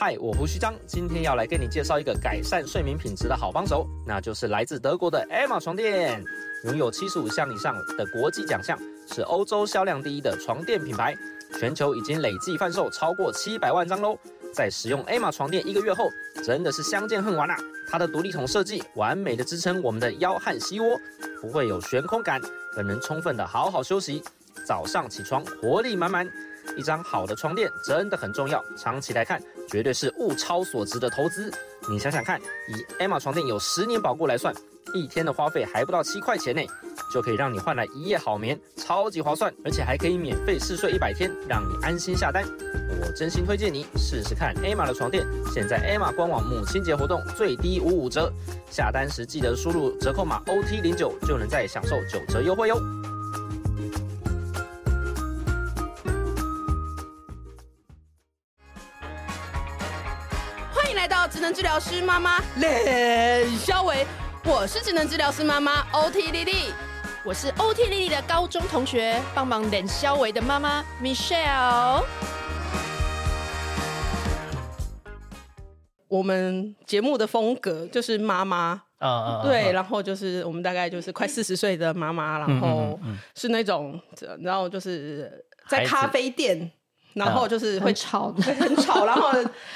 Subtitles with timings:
[0.00, 6.24] 嗨，我胡须张，今天要来跟你介绍一个改善睡眠品质的好帮手，那就是来自德国的 Emma 床垫，
[6.66, 8.78] 拥有七十五项以上的国际奖项，
[9.12, 11.16] 是欧洲销量第一的床垫品牌，
[11.58, 14.16] 全球已经累计贩售超过七百万张喽。
[14.54, 16.08] 在使用 Emma 床垫一个月后，
[16.44, 17.56] 真的是相见恨晚啊！
[17.90, 20.96] 它的独立筒设计完美的支撑我们的腰和膝窝，
[21.42, 22.40] 不会有悬空感，
[22.72, 24.22] 更能充分的好好休息，
[24.64, 26.30] 早上起床活力满满。
[26.76, 31.50] 一张好的床垫真的很重要，长期来看绝对是物超所值的投资。
[31.88, 34.54] 你想想看，以 Emma 床垫有十年保固来算，
[34.92, 36.62] 一天的花费还不到七块钱呢，
[37.12, 42.44] 就可以让你换来一夜好眠，超级划算，而且还可以免费试睡一百天，让你安心下单。
[43.00, 48.32] 我真心推荐你试试看 Emma 的床垫，现在 Emma 官网母亲节活动最低五五折，
[48.70, 52.78] 下单时记得输入折扣码 OT 零九，就能再享受九折优惠哟。
[61.26, 62.38] 职能治疗师妈妈。
[62.56, 64.06] 冷肖维，
[64.44, 66.72] 我是职能治疗师妈妈 OT 丽丽，
[67.24, 72.04] 我是 OT 丽丽的高中同学，帮忙冷肖维的妈妈 Michelle。
[76.08, 82.98] 我们节目的风格就是妈妈，啊对，然后就是我们大概就是快四十岁的妈妈，然后
[83.34, 84.00] 是那种，
[84.40, 86.70] 然后就是在咖啡店。
[87.18, 89.32] 然后就是会吵， 很吵，然后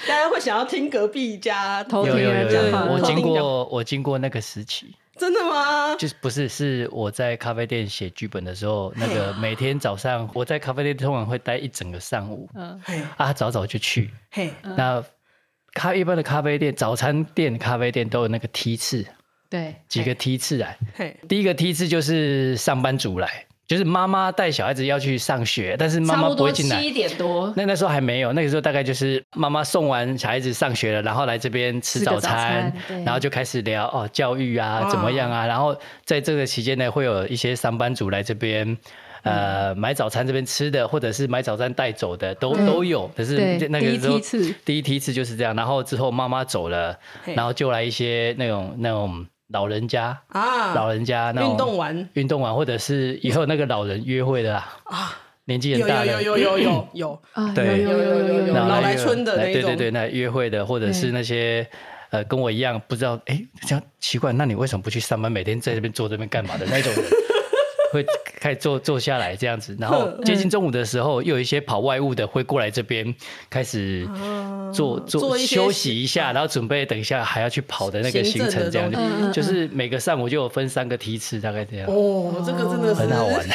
[0.06, 2.90] 大家会想要听隔壁家偷听人讲话。
[2.90, 4.94] 我经过，我经过那个时期。
[5.18, 5.94] 真的吗？
[5.96, 12.48] 就是不是，是我在咖啡店写剧本的时候，那个每天早上我在咖啡店通常会待一整个上午。
[12.54, 12.80] 嗯，
[13.18, 14.10] 啊，早早就去。
[14.30, 15.04] 嘿，那
[15.74, 19.04] 咖一般的咖啡店，早餐店、咖啡店都有那个梯次。
[19.50, 20.78] 对，几个梯次来。
[20.94, 23.46] 嘿，第一个梯次就是上班族来。
[23.72, 26.78] 就是妈妈带小孩子要去上学，但是妈妈不会进来。
[26.78, 38.76] 七点多，那那时候还没有，那个时候大概就是妈妈送完小孩子上学了，然后来这边吃早餐，早餐然后就开始聊哦教育啊怎么样啊，然后在这个期间呢，会有一些上班族来这边，
[39.22, 43.10] 呃买早餐这边吃的，或者是买早餐带走的都都有。
[43.16, 43.38] 可是
[43.70, 49.26] 那个时候第一梯次，第一梯次就是这样，然后之后妈妈走了，然后就来一些那种那种。
[49.52, 58.54] 老人家啊，老人家那运动完，运动完或者是以后那个老人约会的啊，年纪很大的，有有有有有有啊，对，有有有有有。
[58.54, 61.66] 老来春的那种，对对对，那约会的或者是那些
[62.10, 67.04] 呃跟我一样不知道哎，这样奇怪，那你为什么不去上班，每天在这边坐这边干嘛的那种人？
[67.92, 68.04] 会
[68.40, 73.14] 开始坐坐下来这样子，然后 接近中午的时候，又有一些跑外务的会过来这边
[73.50, 74.08] 开始
[74.72, 78.90] 坐坐休息一下，然后准备等一下还要去跑的那个行程，这样
[79.32, 81.86] 就是每个上午就有分三个梯次，大概这样。
[81.88, 83.38] 哦，这个真的是很好玩。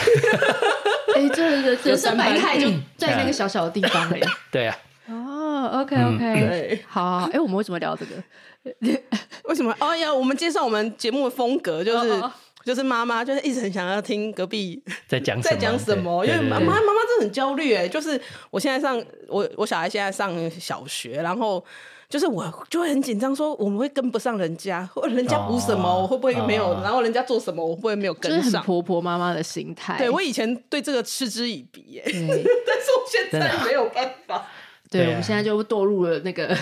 [1.15, 4.21] 哎，这个人生百态就在那个小小的地方哎。
[4.51, 4.77] 对啊。
[5.07, 9.01] 哦，OK OK，好，哎，我们为什么聊这个？
[9.45, 9.75] 为什么？
[9.79, 12.23] 哦呀，我们介绍我们节目的风格就是。
[12.67, 17.87] 就是妈妈，就是一直很想要听隔壁在讲 在讲什么，因为妈妈妈妈真的很焦虑哎。
[17.87, 18.19] 就是
[18.51, 21.63] 我现在上我我小孩现在上小学，然后
[22.09, 26.73] 就是我就会很紧张，说我们会跟不上人家，或人家补什么，我会不会没有？
[26.83, 28.61] 然后人家做什么，我会不会没有跟上？
[28.65, 29.97] 婆婆妈妈的心态。
[29.97, 34.45] 对，我以前对这个嗤之以鼻耶， 但是我现在没有办法。
[34.89, 36.53] 对，我们现在就堕入了那个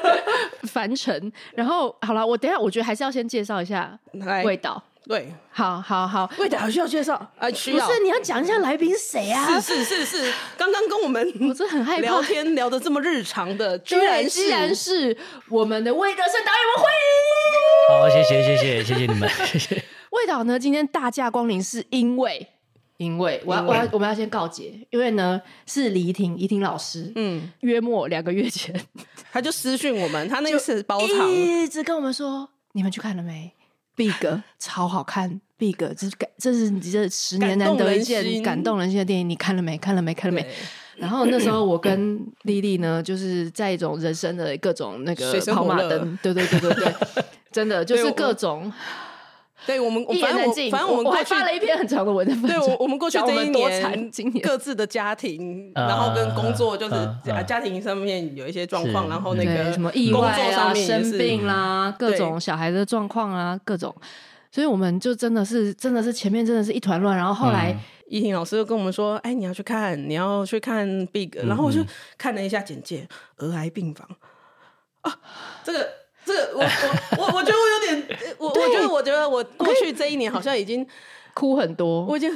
[0.64, 1.30] 凡尘。
[1.54, 3.98] 然后好了，我等一下我觉得还是要先介绍一下
[4.44, 4.82] 味道。
[5.04, 7.14] 对，好好好，魏导需要介绍。
[7.36, 7.50] 啊？
[7.50, 7.86] 需要？
[7.86, 9.60] 不是，你要讲一下来宾是谁啊？
[9.60, 12.02] 是是是是，刚刚跟我们 我真的很害怕。
[12.02, 15.16] 聊天聊的这么日常的，居然居然是。
[15.48, 18.00] 我们的魏德圣导演，我欢迎！
[18.00, 19.84] 好，谢谢谢谢谢谢你们，谢谢。
[20.10, 22.46] 魏导呢，今天大驾光临是因为，
[22.98, 28.72] 因为我要我要我们要先告诫，因为呢是李怡婷怡婷老师，嗯，约莫两个月前。
[29.32, 33.52] 他就私讯我们，他那个是包场，一直跟我们说，你们去看了没
[33.96, 34.12] ？Big
[34.58, 39.76] 超好看，Big 这是感，这是你这十年难得一见感动人心的电影，你看了没？
[39.78, 40.12] 看了没？
[40.14, 40.46] 看了没？
[40.96, 46.94] 然后那时候我跟丽丽呢，就是在一种人生的各种那个跑马灯，对对对对对，
[47.50, 48.72] 真的就是各种。
[49.66, 50.70] 对我们，一言难尽。
[50.70, 52.42] 反正我们我还发了一篇很长的文章。
[52.42, 54.10] 对，我我们过去这一年，
[54.42, 56.94] 各自的家庭， 然后跟工作，就是
[57.46, 63.94] 家庭上面有一些状况，然后那个什么意外啊、生病啦，各种小孩的状况啊，各种。
[64.50, 67.74] 所以我们就真的是，真的是前面真的是一团乱，然后后来
[68.08, 71.80] 依婷老师又跟我们说：“哎，你要去看，你要去看 Big。”然后我就
[72.18, 74.08] 看了一下简介，儿癌病房
[75.02, 75.18] 啊，
[75.64, 76.01] 这个。
[76.24, 80.86] 这个我我我我觉得我有点，我我觉得我觉得我过去这一年好像已经
[81.34, 82.30] 哭很多，我已经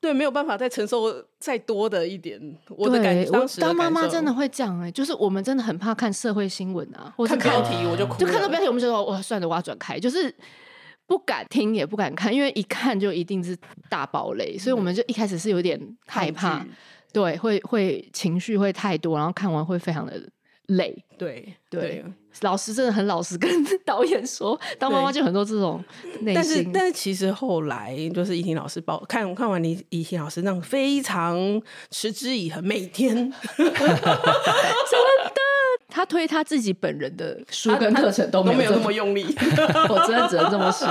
[0.00, 2.40] 对，没有办法再承受再多的一点。
[2.68, 10.34] 我的感觉，当时当妈妈真的会这样哎、欸，就是我们真的很怕看社会新闻啊，或是看标题我就哭，就看到标题我们就说哇，算了，我要转开，就是
[11.06, 13.54] 不敢听也不敢看，因为一看就一定是
[13.90, 16.64] 大爆雷，所以我们就一开始是有点害怕，
[17.12, 20.18] 对，会会情绪会太多，然后看完会非常的
[20.70, 21.80] 累，对对。
[21.80, 22.04] 对
[22.42, 23.50] 老师真的很老实跟
[23.84, 25.82] 导演说，当妈妈就很多这种
[26.20, 26.34] 内心。
[26.34, 33.74] 但是，但是其实后来就是怡婷老师报看看完你怡婷老师那种非常持之以恒，每天真的，
[35.88, 39.24] 他推他自己本人的书跟课程都没有，都没有那么用力，
[39.90, 40.86] 我真的只能这么说。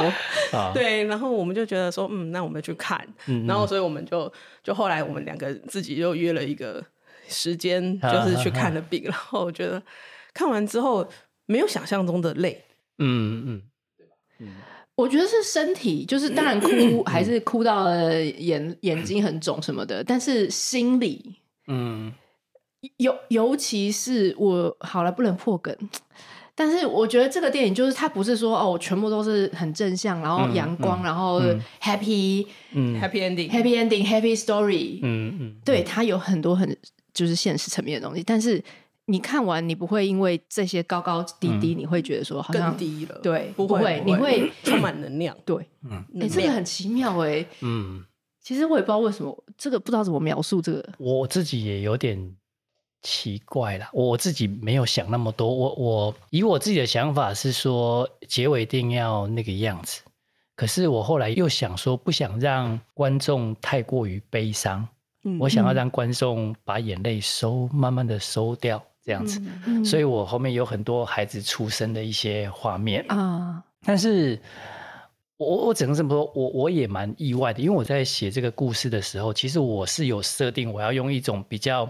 [0.73, 4.31] 对，然后我们就觉得说，嗯，那我们去看，嗯嗯然后所以我们就
[4.61, 6.83] 就后来我们两个自己又约了一个
[7.29, 9.81] 时间，就是去看了 病，然后我觉得
[10.33, 11.07] 看完之后。
[11.51, 12.63] 没有想象中的累，
[12.99, 13.61] 嗯嗯，
[14.37, 14.47] 嗯，
[14.93, 22.13] 我觉得是身体，就是当然哭还是哭到了眼眼睛很肿什么的，但是心里，嗯，
[22.97, 25.75] 尤尤其是我好了不能破梗，
[26.53, 31.41] 但是我觉得这个电影就是它不是说哦全部都是很正向，然后阳光，然后
[31.81, 36.77] happy，嗯，happy ending，happy ending，happy story，嗯嗯，对，它有很多很
[37.13, 38.63] 就是现实层面的东西，但是。
[39.11, 43.19] 你看完，你不会因为这些高高低低，你会觉得说好像更低了。
[43.23, 45.35] 对，不会，你会充满能量。
[45.43, 47.43] 对，嗯，哎，这个很奇妙哎。
[47.61, 48.05] 嗯，
[48.39, 50.87] 其实我也不知道为什么，这个不知道怎么描述这个。
[50.99, 52.35] 我自己也有点
[53.01, 55.51] 奇怪啦，我自己没有想那么多。
[55.51, 60.03] 我我以我自己的想法是说，结尾一定要那个样子。
[60.55, 64.87] 可是我后来又想说，不想让观众太过于悲伤。
[65.23, 68.83] 嗯，我想要让观众把眼泪收，慢慢的收掉。
[69.01, 73.63] 这样子，嗯嗯、所以我后面有很多孩子出生的一些画面啊。
[73.83, 74.39] 但是
[75.37, 81.89] 我我只能这么说，我我也蛮意外的，因为我在写这个故事的时候，其实我是有设定，我要用一种比较。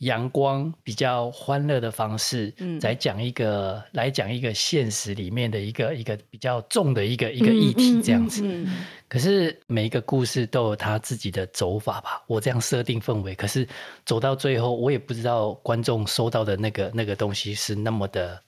[0.00, 8.42] 阳光比较欢乐的方式，嗯，来讲一个来讲一个现实里面的一个一个比较重的一个一个议题这样子。
[8.42, 8.74] 嗯嗯嗯、
[9.08, 13.66] 可是每一个故事都有他自己的走法吧，我这样设定氛围，可是
[14.04, 18.40] 走到最后，我也不知道观众收到的那个那个东西是那么的，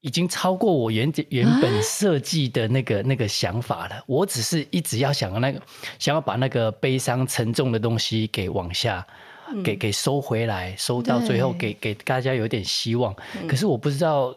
[0.00, 4.02] 已经超过我原原本设计的那个、啊、那个想法了。
[4.06, 5.60] 我只是一直要想要那个
[5.98, 9.06] 想要把那个悲伤沉重的东西给往下。
[9.62, 13.14] 给给收回来，收到最后给给大家有点希望。
[13.48, 14.36] 可是我不知道，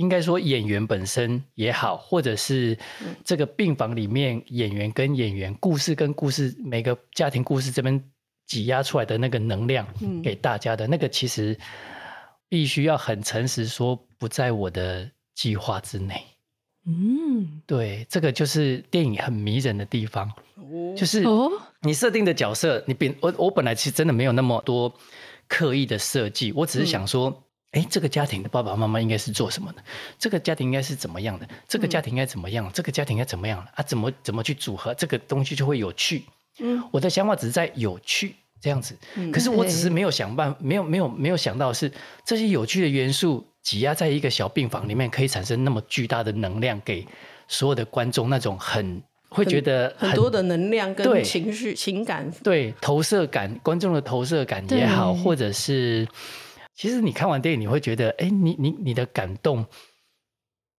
[0.00, 2.76] 应该说演员本身也好，或者是
[3.22, 8.02] 这个病房里面演员跟演员、故事跟故事，每个家庭故事这边
[8.46, 9.86] 挤压出来的那个能量，
[10.22, 11.54] 给大家的那个，其实
[12.48, 16.24] 必须要很诚实说，不在我的计划之内。
[16.86, 20.32] 嗯，对，这个就是电影很迷人的地方，
[20.96, 21.22] 就是
[21.82, 24.92] 你设定的角色，你本我我本来其实真的没有那么多
[25.46, 29.82] 刻意的设计，我只是想说，哎，这个家庭的爸爸妈妈应该是做什么的？
[30.18, 31.48] 这个家庭应该是怎么样的？
[31.68, 32.70] 这个家庭应该怎么样？
[32.72, 33.82] 这个家庭应该怎么样啊？
[33.82, 36.24] 怎么怎么去组合这个东西就会有趣？
[36.58, 38.96] 嗯，我的想法只是在有趣这样子，
[39.32, 41.90] 可是我只是没有想办法，没有没有没有想到是
[42.24, 43.46] 这些有趣的元素。
[43.62, 47.06] 挤压在一个小病房里面，可以产生那么巨大的能量，给
[47.46, 56.08] 所有的观众那种很会觉得很，很多的能量跟情绪、情感，对投射感，观众的投射感也好，或者是
[56.80, 59.66] 其实你看完电影，你会觉得，哎，你你你的感动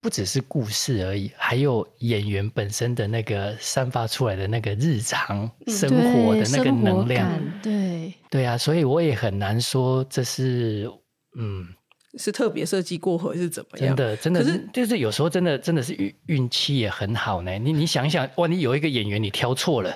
[0.02, 10.92] 不只是故事而已，还有演员本身的那个散发出来的那个日常生活的那个能量，对对啊，所以我也很难说这是
[11.38, 11.68] 嗯。
[12.18, 13.96] 是特别设计过，或者是怎么样？
[13.96, 17.52] 真的，真的是，就是有时候真的，真的是运运气也很好呢。
[17.60, 19.96] 你你想一想，万一有一个演员你挑错了，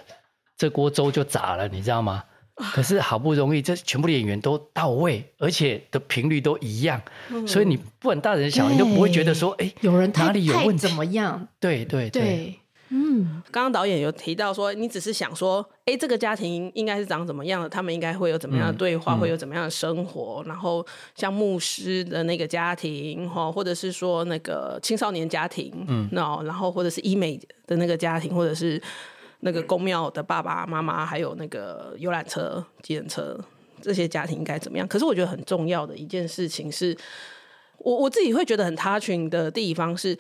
[0.56, 2.24] 这锅粥就砸了，你知道吗？
[2.56, 10.88] 可是好不容易，这全部的演员都到位，而且的频率都一样，嗯、所以你不管大人小孩，你都不会觉得说，哎、欸，有人哪里有问题？
[10.88, 11.48] 怎么样？
[11.60, 12.22] 对对对。
[12.22, 12.60] 对
[12.90, 17.68] 嗯，刚刚导演有提到说，你只是想说，哎，这个家庭应该是长怎么样的？
[17.68, 20.44] 他们应该会有怎么样的对话，嗯、会有怎么样的生活？
[20.46, 20.86] 嗯、然后
[21.16, 28.80] 像牧师的那个家庭，哈，或者是说那个青少年家庭，嗯，那然后或者是医美的那个家庭，或者是
[29.46, 33.40] 那个公庙的爸爸妈妈，还有那个游览车、计程车
[33.80, 34.86] 这些家庭应该怎么样？
[34.88, 36.98] 可是我觉得很重要的一件事情是，
[37.78, 40.18] 我我自己会觉得很 touching 的地方是。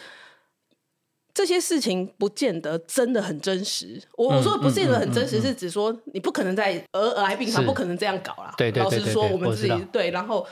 [1.37, 4.01] 这些事情不见得真的很真实。
[4.15, 8.53] 我我说不见得很真实，是指说你不可能在儿癌病房不可能这样搞啦。
[8.57, 10.47] 对对对，老实说，我们自己对，然后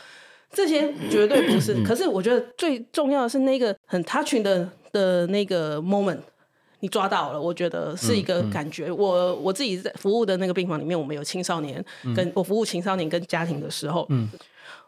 [0.51, 1.81] 这些绝对不是。
[1.87, 6.19] 可是我觉得最重要的是那个很 touching 的的那个 moment，
[6.83, 8.87] 你抓到了，我觉得是一个感觉。
[8.87, 14.29] 嗯嗯、我我自己在服务的那个病房里面，我们有青少年，跟、嗯、我服务青少年跟家庭的时候，嗯，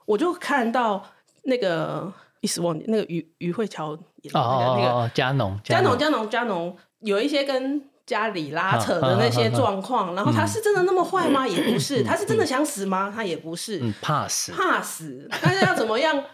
[0.05, 1.01] 我就看到
[1.43, 2.11] 那个
[2.41, 5.97] 一时忘记那个于于慧乔演的那个那个嘉农加农。
[5.97, 11.47] 加农加农有一些跟家里拉扯的那些状况，然后他是真的那么坏吗？
[11.47, 13.09] 也不是，他是真的想死吗？
[13.15, 14.51] 他也不是，怕死。
[14.51, 16.21] 怕死，但是要怎么样？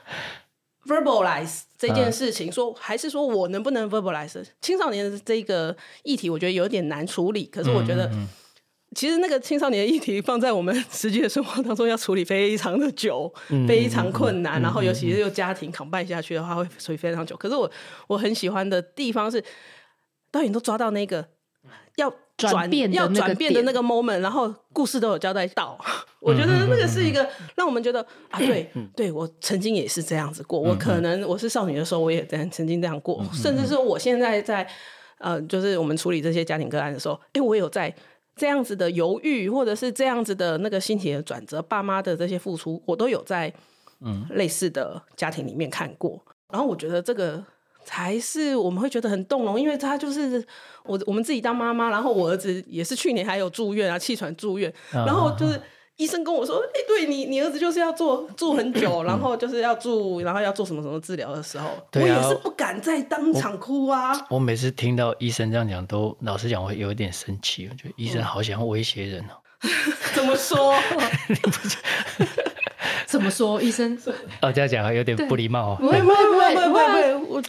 [0.87, 7.45] verbalize 这件事情，说还是说我能不能 verbalize 青少年的这个议题，我觉得有点难处理。
[7.45, 8.07] 可是我觉得，
[8.95, 13.33] 其实那个青少年的议题放在我们 实际的生活当中要处理非常的久，
[13.67, 14.61] 非常困难。
[14.61, 17.35] 然后尤其是又家庭 combine 下去的话，会处理非常久。
[17.35, 17.69] 可是我
[18.07, 19.43] 我很喜欢的地方是，
[20.29, 21.29] 导演都抓到那个
[21.95, 22.13] 要。
[22.49, 25.77] 转变要转变的那个 moment，然后故事都有交代到，
[26.19, 34.67] 我觉得那个是一个让我们觉得啊，对 对，我曾经也是这样子过，我可能我是少女的时候，我也曾曾经这样过， 甚至是我现在在
[35.19, 37.93] 呃，就是我们处理这些家庭个案的时候，哎，我有在
[38.35, 43.53] 这样子的犹豫，或者是这样子的那个心情的转折，爸妈的这些付出，我都有在
[44.01, 44.25] 嗯。
[44.31, 46.19] 类似的家庭里面看过，
[46.51, 47.43] 然后我觉得这个。
[47.83, 50.45] 才是我们会觉得很动容，因为他就是
[50.83, 55.61] 我我们自己当妈妈，然后我儿子也是去年还有住院啊，气喘住院，然后就是
[55.97, 64.13] 医生跟我说，哎、欸，对你你儿子就是要做住很久，然后就是要住，然后要做什么什么治疗的时候，我也是不敢再当场哭啊。
[64.29, 69.37] 我，我每次听到医生这样讲，都老实讲，我会有一点生气，我觉得医生好想威胁人哦。
[70.15, 70.73] 怎么说？
[73.21, 73.61] 怎么说？
[73.61, 73.95] 医生？
[74.41, 75.77] 哦，这样讲有点不礼貌哦。
[75.79, 77.43] 不会不会不会不会，我。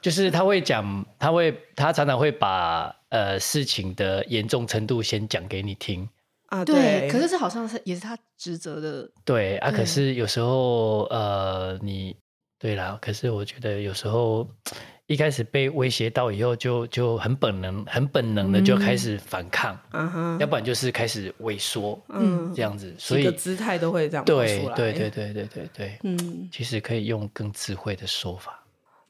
[0.00, 6.08] 就是他会讲，他会他常常会把呃事情的严重程度先讲给你听
[6.46, 7.06] 啊，对。
[7.10, 9.10] 可是这好像是也是他职责的。
[9.26, 12.16] 对啊，可是有时候呃，你
[12.58, 14.48] 对啦，可是我觉得有时候
[15.10, 19.76] 一开始被威胁到以后就，就就很本能、很本能的就开始反抗，
[20.38, 28.64] 要不然就是开始萎缩，嗯，这样子，所以姿态都会这样对对对对对对对，嗯，其实可以用更智慧的说法。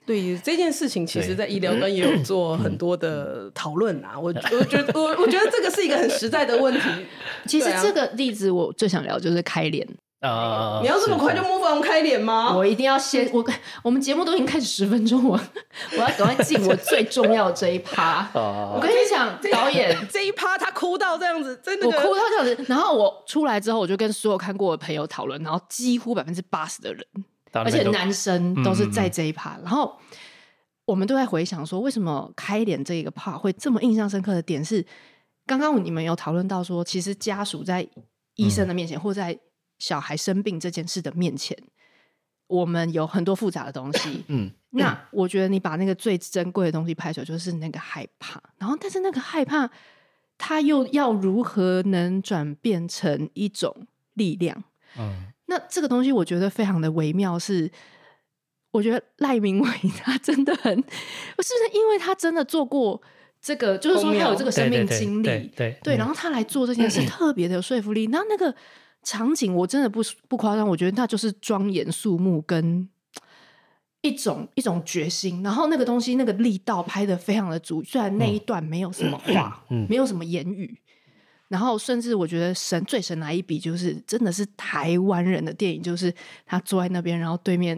[0.07, 4.19] 对这件事情，其实，在医疗端也有做很多的讨论啊。
[4.19, 6.81] 我我觉得，我我觉得这个是一个很实在的问题。
[7.47, 9.87] 其实这个例子，我最想聊就是开脸
[10.21, 10.81] 啊。
[10.83, 12.55] 你要这么快就 move on 开脸吗？
[12.57, 13.45] 我一定要先我
[13.83, 15.51] 我们节目都已经开始十分钟了，
[15.93, 18.29] 我要赶快进我最重要的这一趴。
[18.35, 22.65] 我跟你讲，导演 这一趴他哭到这样子，真的我哭到这样子。
[22.69, 27.05] 然后我出来之后，我就跟所有看过的朋友讨论，然后几乎百分之八十的人。
[27.53, 29.99] 而且男生都是在这一趴，然后
[30.85, 34.87] 我们都在回想说，为什么开脸这一个 part 会这么印象深刻的点是，
[35.47, 37.85] 刚刚你们有讨论到说，其实家属在
[38.37, 39.37] 医生的面前，嗯、或在
[39.81, 41.59] 小孩生病这件事的面前，
[42.47, 44.25] 我们有很多复杂的东西。
[44.29, 48.41] 嗯，那我觉得你把那个最珍贵的东西拍出来，就是那个害怕。
[48.59, 49.69] 然后，但是那个害怕，
[50.39, 54.63] 他又要如何能转变成一种力量？
[54.97, 55.33] 嗯。
[55.47, 57.69] 那这个东西我觉得非常的微妙，是
[58.71, 59.69] 我觉得赖明伟
[59.99, 63.03] 他真的很，是不是因为他真的做过
[63.43, 68.07] 这个，就是说他有这个生命经历，对对，对，对，然后他来做这件事特别的有说服力。
[68.07, 68.55] 那那个
[69.03, 72.89] 场景我真的不不夸张，我觉得那就是庄严肃穆跟
[74.03, 80.79] 一种一种决心，然后那个东西那个力道拍的非常的足，虽然那一段没有什么话，没有什么言语。
[81.49, 86.15] 然后，甚至我觉得神最神来一笔，就是真的是台湾人的电影，就是
[86.47, 87.77] 他坐在那边，然后对面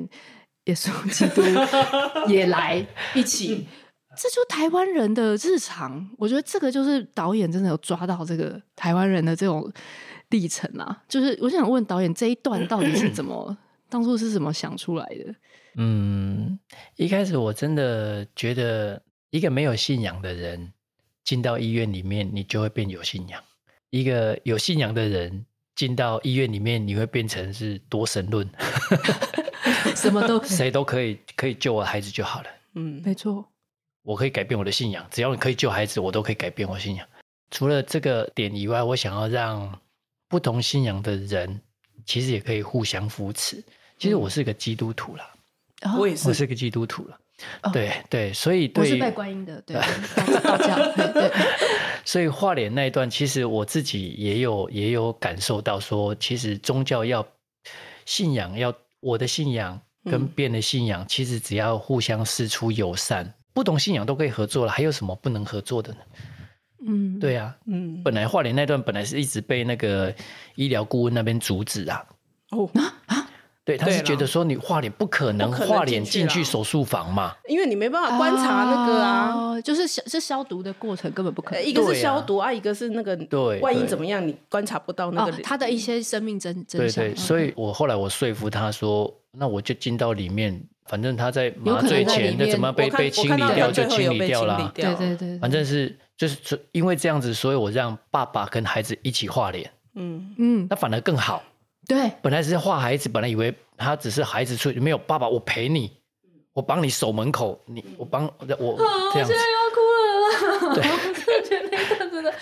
[0.66, 1.42] 耶稣基督
[2.30, 3.66] 也来一起，
[4.14, 6.06] 这就台湾人的日常。
[6.18, 9.72] 我觉得这个就是导演真的有抓到这个台湾人的这种
[10.32, 11.04] 历程啊。
[11.08, 13.56] 就是我想问导演，这一段到底是怎么，
[13.88, 15.32] 当初是怎么想出来的？
[15.76, 16.58] 嗯，
[16.96, 20.72] 一开始我真的觉得，一个没有信仰的人
[21.22, 23.40] 进到医院里面，你就会变有信仰。
[23.90, 25.46] 一个有信仰的人
[25.76, 28.48] 进到医院里面，你会变成是多神论，
[29.96, 32.48] 什么都谁都可以可以救我孩子就好了。
[32.74, 33.46] 嗯，没错，
[34.02, 37.06] 我可以改变我的信仰，只要你可以救孩子，我都可以改变我信仰。
[37.50, 39.78] 除了这个点以外，我想要让
[40.32, 41.60] 不同信仰的人
[42.06, 43.62] 其实也可以互相扶持。
[43.98, 45.30] 其实我是个基督徒啦，
[45.82, 47.18] 嗯、我也是，我是个基督徒了。
[47.62, 49.76] 哦、对对，所以对我是拜观音的，对
[50.42, 50.74] 道教
[52.06, 57.26] 所以画脸那一段，其实我自己也有也有感受到，说其实宗教要
[58.06, 65.98] 信仰要我的信仰跟别人的信仰，其实只要互相释出友善，不同信仰都可以合作了，还有什么不能合作的呢？
[66.86, 70.14] 嗯，对啊，嗯，本来画脸那段本来是一直被那个
[70.56, 72.04] 医疗顾问那边阻止啊。
[72.50, 72.68] 哦。
[72.74, 72.94] 啊？
[73.06, 73.28] 啊！
[73.64, 81.64] 对，他是觉得说你画脸不可能画脸进去手术房嘛，因为你没办法观察那个啊，就是消是消毒的过程根本不可能。
[81.64, 87.04] 一个是消毒啊，一个是那个对，万一怎么样你观察不到那个他的一些生命真真相。
[87.04, 101.42] 对对，所以我后来我说服他说，那我就进到里面，反正他在麻醉前那怎么被被清理掉就清理掉了，对对对，反正是就是因为这样子，所以我让爸爸跟孩子一起画脸，嗯嗯，那反而更好。
[101.88, 105.90] 对，本来是画孩子，本来以为他只是孩子出去，没有爸爸，我陪你，
[106.52, 108.78] 我帮你守门口，你我帮我这样子，我
[109.12, 112.32] 现在要哭了，对， 我觉得那个真的，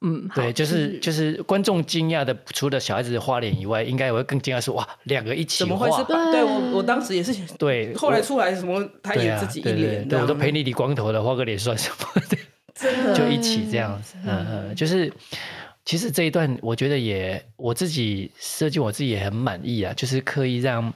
[0.00, 6.04] 嗯，对，就是就是观众惊讶的，除了小孩子的画脸以外，应该我会更惊讶是哇，两个一起画，怎么会是？
[6.32, 12.22] 对我我当时也是，对，后来出来什么，他演自己一脸，对我都陪你理光头的，画个脸算什么？
[12.80, 15.12] 真的，就一起这样子，嗯嗯，就是。
[15.82, 19.92] 其实这一段我觉得也我自己设计，我自己也很满意啊。
[19.94, 20.92] 就是刻意让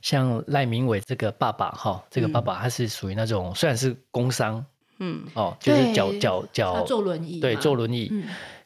[0.00, 4.64] 像赖明伟这个爸爸哈，这个爸爸他是属于那种虽然是工伤，
[5.00, 8.10] 嗯哦，就是脚脚脚坐轮椅，对，坐轮椅，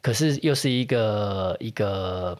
[0.02, 2.38] 可是又是一个一个。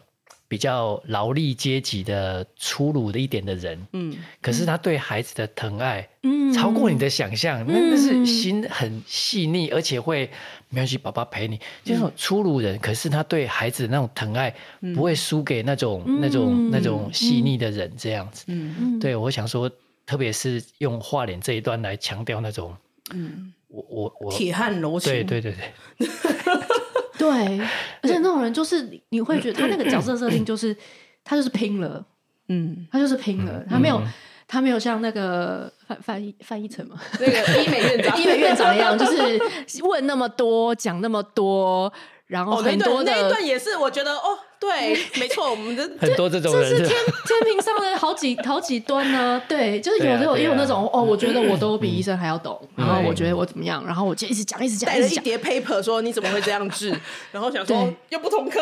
[0.49, 10.29] 比较劳力阶级的粗鲁的一点的人，嗯，可是他对孩子的疼爱，嗯，超过你的想象，那、嗯、那是心很细腻，而且会
[10.69, 14.53] 没关系，爸爸陪你，就那种粗鲁人，可是他对孩子的那种疼爱，
[14.95, 16.39] 不会输给那种、嗯、那种。
[16.71, 19.69] 那种细腻的人，这样子，嗯，对，我想说，
[20.05, 22.75] 特别是用画脸这一段来强调那种，
[23.13, 26.07] 嗯，我我我铁汉柔情，对对对对。
[27.19, 27.59] 对，
[28.01, 30.75] 而且那种人就是你会觉得他那个角色设定就是
[31.23, 32.03] 他就是拼了，
[32.47, 34.01] 嗯，他就是拼了，他没有
[34.47, 38.17] 他没有像那个范范一范一成嘛，那个医美院长。
[38.17, 39.39] 医美院长一样，就是
[39.83, 41.91] 问那么多，讲那么多。
[42.27, 49.41] 然后很多的、哦、那一段也是，我觉得哦，对， 没错，我们的 很多这种人，这是天天平上的好几好几端呢。
[49.47, 56.93] 对，就是有有也有那种哦，我觉得我都比医生还要懂，然后我觉得我怎么样，然后我就一直讲一直讲，带着一叠 paper 说你怎么会这样治，
[57.31, 58.59] 然后想说又不同科，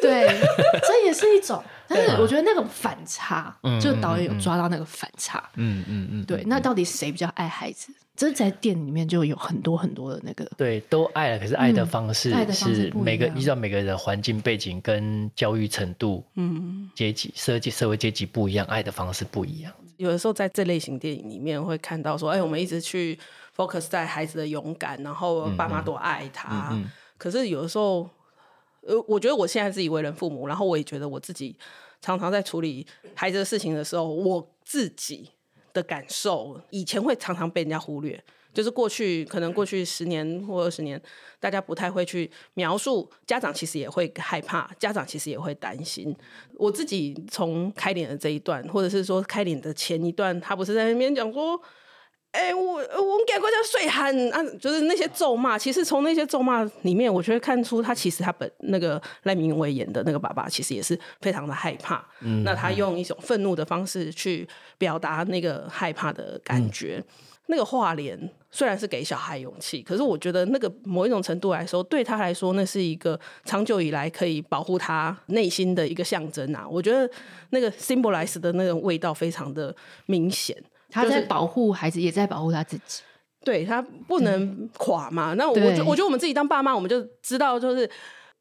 [0.00, 0.26] 对，
[0.86, 1.62] 这也是一种。
[1.88, 7.92] 但是我觉得那个反差，就导演有抓到那个反差，嗯嗯嗯，对，那到底谁比较爱孩子？
[8.14, 19.72] 这在店里面就有很多很多的那个，对，都爱了，可是爱的方式是每个依照每个人的环境背景跟教育程度、嗯，阶级、设计、社会阶级不一样，爱的方式不一样。
[19.98, 23.16] 有的时候在这类型电影里面会看到说，哎，我们一直去
[23.56, 26.70] focus 在孩子的勇敢，然后爸妈多爱他。
[26.72, 28.08] 嗯嗯、可是有的时候，
[28.88, 31.56] 呃，我觉得我现在自己为人父母，然后我也觉得我自己
[32.00, 35.30] 常常在处理孩子的事情的时候，我自己。
[35.74, 38.18] 的感受，以前会常常被人家忽略，
[38.54, 41.00] 就是过去可能过去十年或二十年，
[41.38, 46.16] 大家不太会去描述，家长其实也会害怕，家长其实也会担心。
[46.54, 51.60] 我自己从开脸的这一段，或者是说开脸的前一段，他不是在那边讲说。
[52.32, 55.58] 哎、欸，我我们给国家睡喊啊，就是那些咒骂。
[55.58, 62.06] 其实从那些咒骂里面，我觉得看出他其实他本那个赖明伟演的那个爸爸，其实也是非常的害怕。
[62.20, 67.02] 嗯，那他用一种愤怒的方式去表达那个害怕的感觉。
[67.08, 67.14] 嗯、
[67.46, 76.68] 那个画脸虽然是给小孩勇气，可是我觉得那个某一种程度来说，对他来说，那是一个长久以来可以保护他内心的一个象征啊。
[76.68, 77.10] 我觉得
[77.50, 80.54] 那个 symbolize 的那种味道非常的明显。
[80.90, 83.02] 他在保护孩子，就是、也在保护他自己。
[83.44, 85.32] 对，他不能垮嘛。
[85.34, 87.88] 那我觉得，我觉得我们自己当爸妈，我们就知道，就是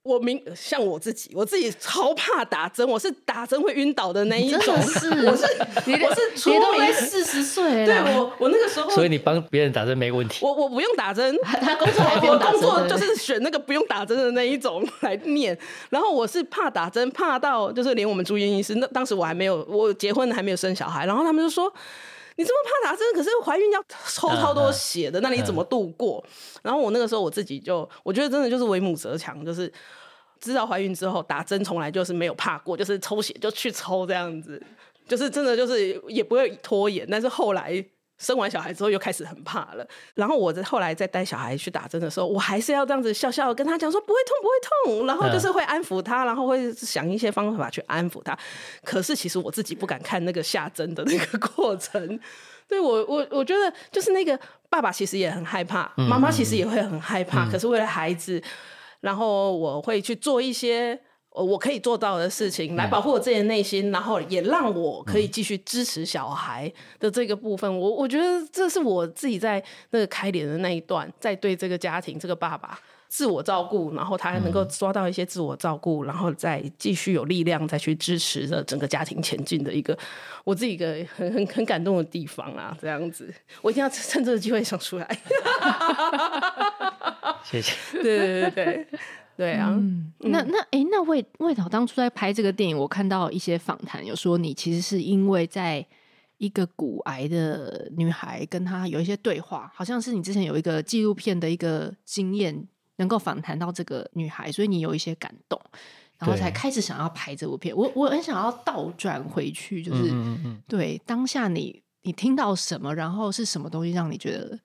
[0.02, 4.76] 我明像我自己，我自己超怕打针，我是打针会晕倒的那一种。
[4.82, 5.46] 是，我是
[5.86, 10.44] 你我是你都快四十岁了，对我我那个时候，所以你帮别人打针没问题。
[10.44, 15.58] 我我不用打针，他工作还不用打针，工作就是选那个不用打针的那一种 来念。
[15.90, 21.72] 然后我是怕打针，怕到就是连我们住院医师，那当时我还没有我结婚还没有生小孩，然后他们就说。
[22.38, 26.24] 你这么怕打针，可是怀孕要抽超多血的，那你怎么度过？
[26.64, 29.72] 然后我那个时候我自己就，我觉得真的就是为母则强，就是
[30.40, 34.62] 知道怀孕之后打针从来就是没有怕过，就是抽血就去抽这样子，
[35.08, 37.86] 就是真的就是也不会拖延，但是后来。
[38.18, 48.38] 生完小孩之后又开始很怕了，然后我在后来再带小孩去打针的时候，我还是要这样子笑笑跟他讲说不会痛不会痛，然后就是会安抚他，然后会想一些方法去安抚他。
[48.84, 52.20] 可是其实我自己不敢看那个下针的那个过程，
[52.68, 58.42] 对，我我我觉得就是那个爸爸其实也很害怕，妈妈其实也会很害怕，可是为了孩子，
[59.02, 61.00] 然后我会去做一些。
[61.44, 67.80] 我可以做到的事情，来保护我自己的内心，嗯、然后也让我可以继续支持小孩的这个部分。
[67.80, 79.98] 我我觉得这是我自己在那个开脸的那一段，在对这个家庭、这个爸爸自我照顾，然后他还能够抓到一些自我照顾，然后再继续有力量再去支持着整个家庭前进的一个
[80.44, 85.08] 我自己一个很很很感动的地方啊，这样子，我一定要趁这个机会想出来。
[87.44, 87.74] 谢谢。
[87.94, 88.88] 对对对对
[89.38, 89.70] 对啊！
[89.72, 95.86] 嗯、那那哎，那魏魏导当初在拍这个电影，我看到一些访谈，有说你其实是因为在
[96.40, 102.68] 一个骨癌的女孩跟她有一些对话，好像是你之前有一个纪录片的一个经验。
[103.00, 105.62] 能够访谈到这个女孩，所以你有一些感动，
[106.18, 107.78] 然后才开始想要拍这部片。
[107.78, 114.60] 我我很想要倒转回去，就是、嗯嗯嗯、对当下你你听到什么，然后是什么东西让你觉得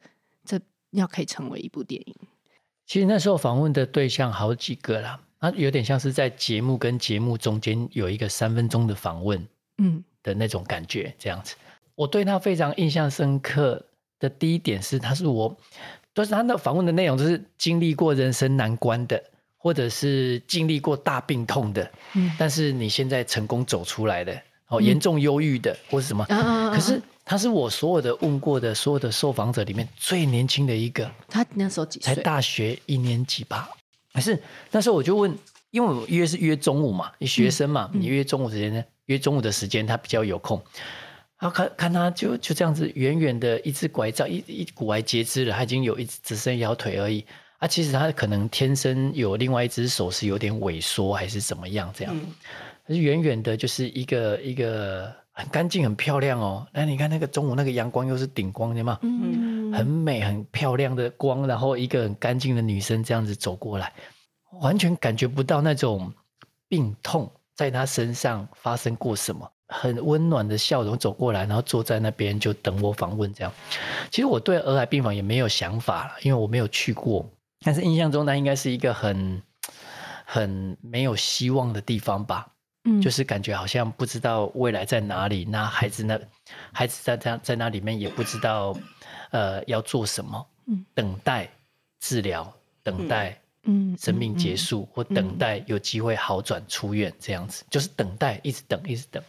[0.46, 0.58] 这
[0.92, 2.16] 要可以成为一部电影？
[2.92, 9.42] 其实那时候访问的对象好几个啦，啊，有点像是在节目跟节目中间有一个三分钟的访问，
[9.78, 11.54] 嗯的那种感觉，这样子。
[11.94, 13.82] 我对他非常印象深刻
[14.18, 15.56] 的第一点是，他是我。
[16.12, 19.24] 都是他的访问的内容，就是经历过人生难关的，
[19.56, 31.10] 或者是经历过大病痛的，嗯，但是你现在成功走出来的，哦，严重忧郁的，或是什么，可是他是我所有的问过的所有的受访者里面最年轻的一个。
[31.28, 32.14] 他那时候几岁？
[32.14, 33.70] 才大学一年级吧？
[34.12, 35.32] 可是那时候我就问，
[35.70, 38.84] 因为我约是约中午嘛，你学生嘛，你约中午时间呢？
[39.06, 40.62] 约中午的时间他比较有空。
[41.38, 47.24] 然后看看他就就这样子远远的一只拐杖，一一骨癌截肢了，他已经有一只只剩一条腿而已
[47.58, 47.66] 啊。
[47.66, 52.16] 其实他可能天生有另外一只手是有点萎缩还是怎么样这样，
[52.86, 56.66] 可是远远的就是一个一个很干净很漂亮哦。
[56.72, 63.92] 那你看那个中午那个阳光又是顶光的嘛，嗯，很美很漂亮的光，然后一个很干净的女生这样子走过来，
[64.60, 66.12] 完全感觉不到那种
[66.68, 69.50] 病痛在她身上发生过什么。
[69.74, 73.32] 很温暖的笑容走过来，然后坐在那边就等我访问。
[73.32, 73.50] 这样，
[74.10, 77.26] 其实我对儿癌病房也没有想法了，因为我没有去过。
[77.64, 79.40] 但是印象中，那应该是一个很
[80.26, 82.48] 很没有希望的地方吧？
[82.84, 85.44] 嗯，就是感觉好像不知道未来在哪里。
[85.44, 86.18] 那孩子呢？
[86.72, 88.76] 孩子在在在那里面也不知道
[89.30, 90.46] 呃要做什么。
[90.66, 91.48] 嗯，等待
[92.00, 99.22] 治疗，等待嗯生命结束，或等待有机会好转出院，这样子就是等待，一直等，一直等。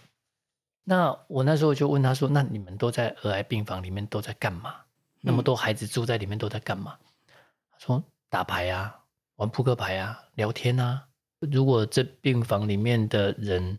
[0.84, 4.76] 那我那时候就问他说：“那你们都在儿癌病房里面都在干嘛？
[5.22, 6.98] 那么多孩子住在里面都在干嘛？”
[7.72, 9.00] 他说：“打牌啊，
[9.38, 11.06] 玩扑克牌啊，聊天啊。
[11.52, 13.78] 如果这病房里面的人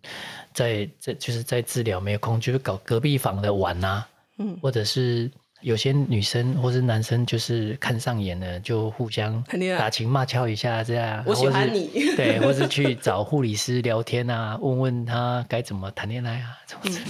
[0.53, 4.07] 在在就是在治疗没有空，就是搞隔壁房的玩啊，
[4.39, 5.31] 嗯，或者是。”
[5.65, 9.43] 有些女生或是男生就是看上眼了，就互相
[9.79, 11.25] 打情骂俏一下，这样。
[11.27, 11.89] 我喜欢你。
[12.15, 17.03] 对， 或是去找护理师聊天啊，问问他该怎么谈恋爱啊，怎么 子。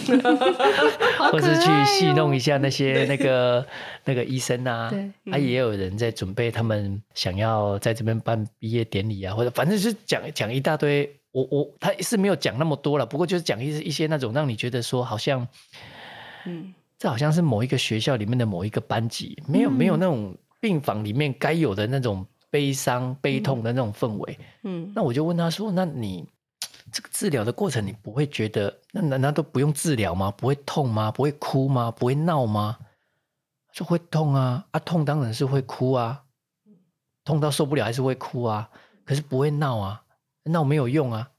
[1.32, 3.66] 或是去戏弄一下那些那个
[4.04, 4.88] 那个医生啊。
[4.88, 5.10] 对。
[5.32, 11.12] 他也有人在准备，他们想要在这边办毕业典礼啊，或者反正就是讲讲一大堆。
[11.32, 15.48] 我我他是没有讲那么多了，不过就是讲一一些那种让你觉得说好像，
[16.46, 16.72] 嗯。
[16.98, 24.38] 这好像是某一个学校里面的某一个班级，没有没有那种病房里面该有的那种悲伤、悲痛的那种氛围。
[24.62, 26.26] 嗯，那我就问他说：“那你
[26.92, 30.30] 这个治疗的过程，你不会觉得那难道都不用治疗吗？
[30.30, 31.11] 不会痛吗？
[31.11, 31.90] 不会哭吗？
[31.90, 32.78] 不会闹吗？”
[33.72, 36.22] 就会痛啊，啊痛当然是会哭啊，
[37.24, 38.70] 痛到受不了还是会哭啊，
[39.04, 40.04] 可是不会闹啊，
[40.44, 41.33] 闹没有用啊，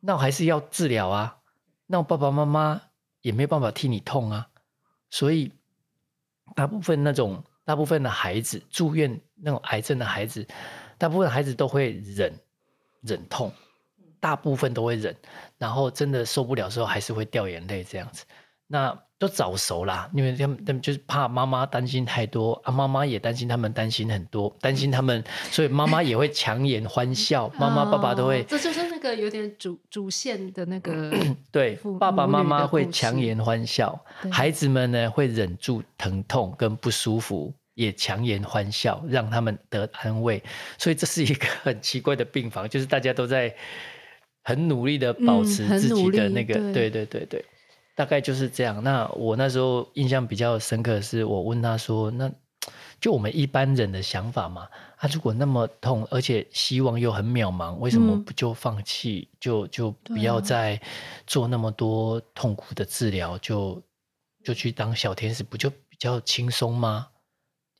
[0.00, 1.38] 闹还是要治疗啊，
[1.86, 2.82] 闹爸爸妈妈
[3.22, 4.48] 也没有办法替你痛啊。
[5.10, 5.52] 所以，
[6.54, 10.46] 大部分那种大部分的孩子住院那种癌症的孩子，
[10.98, 12.32] 大部分孩子都会忍
[13.02, 13.52] 忍痛，
[14.20, 15.14] 大部分都会忍，
[15.58, 18.24] 然后真的受不了的时候还是会掉眼泪这样子。
[18.68, 28.42] 那都早熟啦，因为他们他们就是怕妈妈担心太多啊，妈妈也担心他们担心很多，担心他们，所以妈妈也会强颜欢笑，妈妈爸爸都会。
[28.42, 31.12] 这就是那个有点主主线的那个。
[31.52, 33.98] 对，爸爸妈妈会强颜欢笑，
[34.32, 40.42] 孩子们呢会忍住疼痛跟不舒服，也强颜欢笑，让他们得安慰。
[40.78, 43.54] 所以这是一个很奇怪的病房，就是大家都在
[44.42, 47.44] 很努力的保持自己的那个，嗯、对对对对。
[47.94, 48.82] 大概就是这样。
[48.82, 52.30] 那我那时候印象比较深刻的是，我问他说：“那
[53.00, 54.68] 就我们一般人的想法嘛？
[54.96, 59.28] 他、啊、如果那么痛，而且希望又很渺茫，为什么不就放弃？
[59.30, 60.80] 嗯、就就不要再
[61.26, 63.82] 做那么多痛苦的治疗，就
[64.42, 67.08] 就去当小天使，不就比较轻松吗？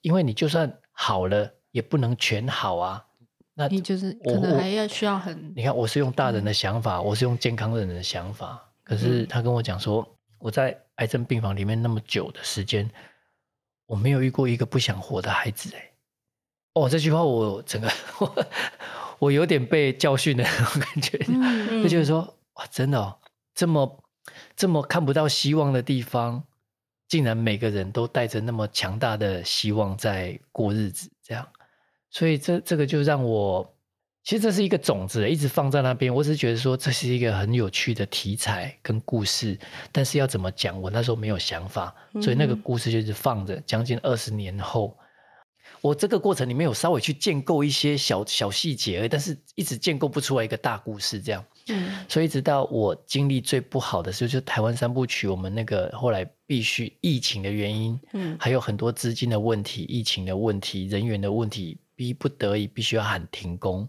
[0.03, 3.05] 因为你就算好了，也不能全好啊。
[3.55, 5.53] 那你就是可能还要需要很……
[5.57, 10.07] 你看，我是用大人的想法，嗯、我是用健康人的想法。”可是他跟我讲说，
[10.39, 12.89] 我在癌症病房里面那么久的时间，
[13.87, 15.91] 我没有遇过一个不想活的孩子哎，
[16.77, 18.47] 哦，这句话我整个 我，
[19.19, 22.21] 我有点被教训的那种感觉，嗯、就觉得说
[22.55, 23.17] 哇，真的哦，
[23.55, 24.05] 这么
[24.55, 26.45] 这么看不到希望的地方，
[27.09, 31.49] 竟然每个人都带着那么强大的希望在过日子，这样，
[32.11, 33.73] 所以这这个就让我。
[34.23, 36.13] 其实这是一个种子，一直放在那边。
[36.13, 39.57] 我只是觉得说，这是一个很有趣的题材跟故事，
[39.93, 43.63] 但是要怎么讲，我那时候没有想法，所以那个故事就是放着。
[43.65, 44.99] 将近二十年后，
[45.81, 51.45] 我这个过程里面有稍微去建构一些小小细节而已，但是一直建构不出来一个大故事这样。
[51.69, 63.89] 嗯，所以直到我经历最不好的时候，就是台湾三部曲，我们那个后来必须疫情的原因，嗯，还有很多资金的问题、疫情的问题、人员的问题，逼不得已必须要喊停工。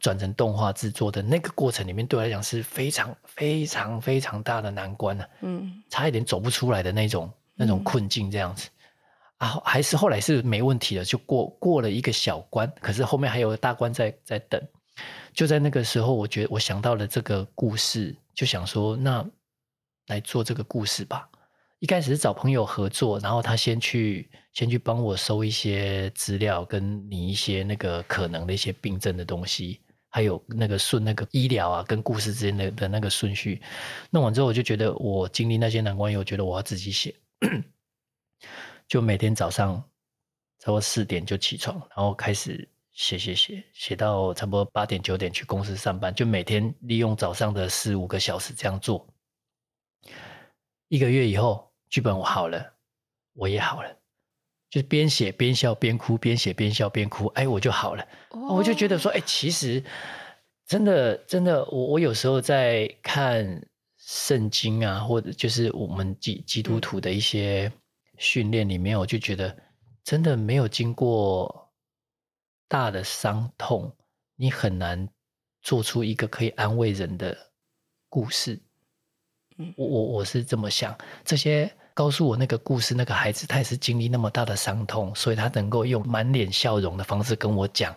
[0.00, 8.70] 转成动画制作的那个过程里面，对我来讲是非常非常非常大的难关啊，嗯，差一点走不出来的那种那种困境，这样子
[9.38, 14.60] 啊，还是后来是没问题的，就过过了一个小关，可是后面还有个大关在在等。
[15.32, 19.24] 就在那个时候，我觉得我想到了这个故事，就想说，那
[20.08, 21.28] 来做这个故事吧。
[21.78, 33.62] 一开始是找朋友合作，然后他先去先去帮我收一些资料，跟你一些那个可能的一些病症的东西，还有那个顺那个医疗啊跟故事之间的的那个顺序。
[34.10, 37.14] 弄完之后，我就觉得我经历那些难关，我觉得我要自己写，
[38.88, 39.76] 就每天早上
[40.58, 49.06] 差不多四点就起床，然后开始写写写，写到差不多八点九点去公司上班，就每天利用早上的四五个小时这样做。
[50.88, 51.66] 一个月以后。
[51.90, 52.74] 剧本我好了，
[53.32, 53.88] 我也好了，
[54.68, 58.06] 就边写边笑边哭，边写边笑边哭，哎，我就好了。
[58.28, 58.58] Oh.
[58.58, 59.82] 我就觉得说，哎，其实
[60.66, 67.72] 真的真的，我我有时候在看圣经啊，或者就是我们基基督徒的一些
[68.18, 69.56] 训练里面，我就觉得
[70.04, 71.70] 真的没有经过
[72.68, 73.90] 大的伤痛，
[74.36, 75.08] 你很难
[75.62, 77.36] 做出一个可以安慰人的
[78.08, 78.60] 故事。
[79.76, 87.92] 我我我是这么想，这些告诉我那个故事，那个孩子他也是经历那么大的伤痛，所以他能够用满脸笑容的方式跟我讲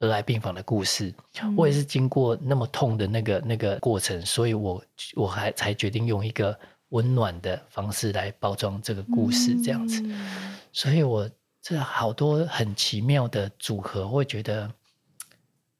[0.00, 1.14] 儿癌病房的故事。
[1.42, 4.84] 嗯、我也是经过那么痛的那个那个过程，所以我
[5.14, 6.58] 我还才决定用一个
[6.90, 10.02] 温暖的方式来包装这个故事，这样子。
[10.04, 11.28] 嗯、所以我
[11.60, 14.70] 这好多很奇妙的组合，我会觉得。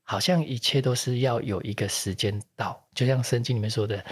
[0.08, 4.04] 好像一切都是要有一个时间到，就像圣经里面说的，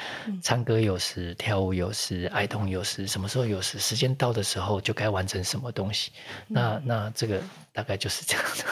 [0.43, 6.11] 唱歌有时，跳舞有时，哀痛有时，什么时候有时，时间到的时候就该完成什么东西。
[6.49, 7.41] 那那这个
[7.73, 8.65] 大概就是这样子。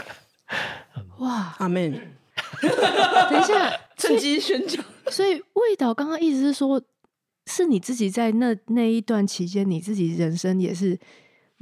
[1.23, 1.93] 哇，阿门。
[2.61, 4.85] 等一下，趁机宣讲。
[5.09, 6.83] 所以魏导刚刚意思是说，
[7.53, 10.99] 是你自己在那那一段期间，你自己人生也是。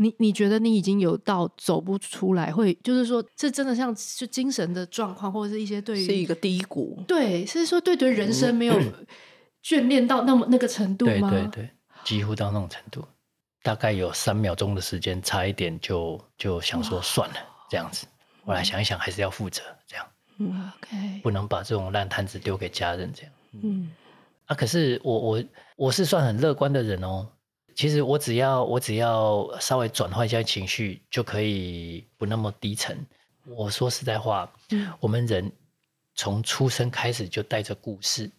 [0.02, 8.80] 你你觉得你已经有到走不出来，会就是说，这真的像就精神的状况，或者是一些对于是一个低谷，对，是说对对人生没有
[9.62, 11.28] 眷恋到那么那个程度吗？
[11.28, 11.70] 对对对，
[12.02, 13.04] 几乎到那种程度，
[13.62, 17.36] 大概有三秒钟的时间，差一点就就想说算了，
[17.68, 18.06] 这样子。
[18.46, 20.06] 我来想一想，还是要负责，这样。
[20.38, 23.32] 嗯，OK，不能把这种烂摊子丢给家人，这样。
[23.62, 23.90] 嗯，
[24.46, 25.44] 啊，可是我我
[25.80, 27.26] 我是算很乐观的人哦。
[27.74, 32.98] 其实我只要我只要稍微转换一下情绪，就可以不那么低沉。
[33.46, 35.50] 我说实在话，嗯，我们人
[36.16, 38.30] 从出生开始就带着故事，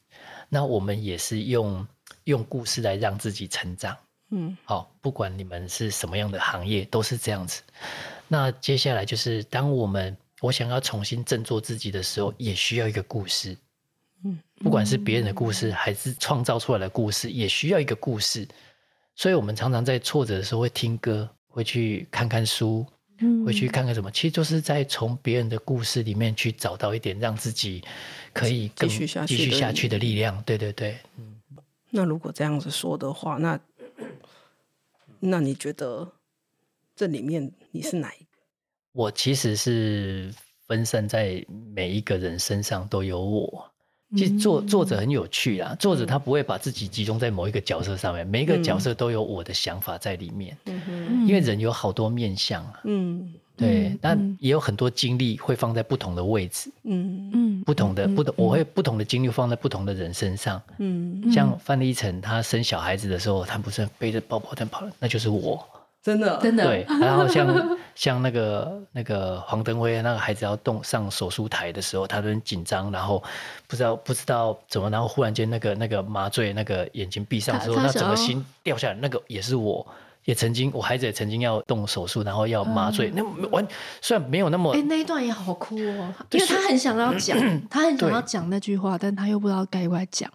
[0.49, 1.87] 那我们也是用
[2.25, 3.97] 用故事来让自己成长。
[4.29, 7.63] 嗯，好，不管你们是什么样的行业，都是这样子。
[8.27, 13.57] 那接下来就是，当我们我想要重新振作自己的时候，也需要一个故事。
[14.23, 18.47] 嗯，不管是别人的故事，还是创造出来的故事，也需要一个故事。
[19.15, 22.85] 所以，我们常常在挫折的时候会听歌，会去看看书，
[23.19, 24.09] 嗯，会去看看什么。
[24.11, 27.83] 其实就是在从别人的故事里面去找到一点让自己
[28.31, 30.41] 可以继续下去、继续下去的力量。
[30.43, 31.35] 对对对，嗯。
[31.89, 33.59] 那如果这样子说的话，那
[35.19, 36.09] 那你觉得
[36.95, 38.25] 这里面你是哪一个？
[38.93, 40.33] 我其实是
[40.67, 43.70] 分散在每一个人身上都有我。
[44.15, 50.57] 其实作作者很有趣啦，作者他不会把自己集中在某一个角色上面，每一个角色都有我的想法在里面。
[50.65, 52.81] 嗯，因为人有好多面相啊。
[52.83, 56.69] 嗯，对，但也有很多精力会放在不同的位置。
[56.83, 60.61] 嗯嗯，不同的不同，我会不同的精力放在不同的人身上。
[60.79, 65.65] 嗯，像范立成他生小孩子的时候，他不是背着包包在跑，那就是我。
[66.01, 66.65] 真的，真的。
[66.65, 73.21] 对， 然后像像那个那个黄登辉那个孩子要动上手术台的时候，他都很紧张，然后
[73.67, 79.85] 不知道不知道怎么，然后忽然间那个那个麻醉那个眼睛闭上之后，那整个心掉下来，那个也是我。
[80.25, 83.67] 也曾经，我孩子也曾经要动手术，然后要麻醉，那完
[84.01, 87.35] 虽然没有那么，哎，那一段也好哭哦，因为他很想要讲，
[87.71, 90.31] 他很想要讲那句话，但他又不知道该不该讲。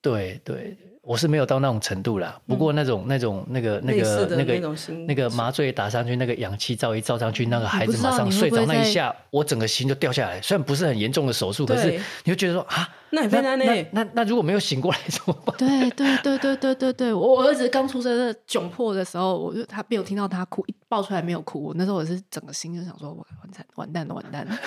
[0.00, 0.78] 对对。
[1.06, 10.42] 我是没有到那种程度啦，不过那种、嗯、那种那个那个那个那个麻醉打上去，那个氧气罩一罩上去，那个孩子马上睡着那一下，我整个心就掉下来。
[10.42, 11.92] 虽然不是很严重的手术，可是
[12.24, 15.56] 你就觉得说啊，那那那那那那如果没有醒过来怎么办？
[15.56, 24.58] 对对对对对对对，我儿子刚出生的窘迫的时候，我就他没有听到他哭，一抱出来没有哭，那时候我是整个心就想说，完蛋完蛋了完蛋了。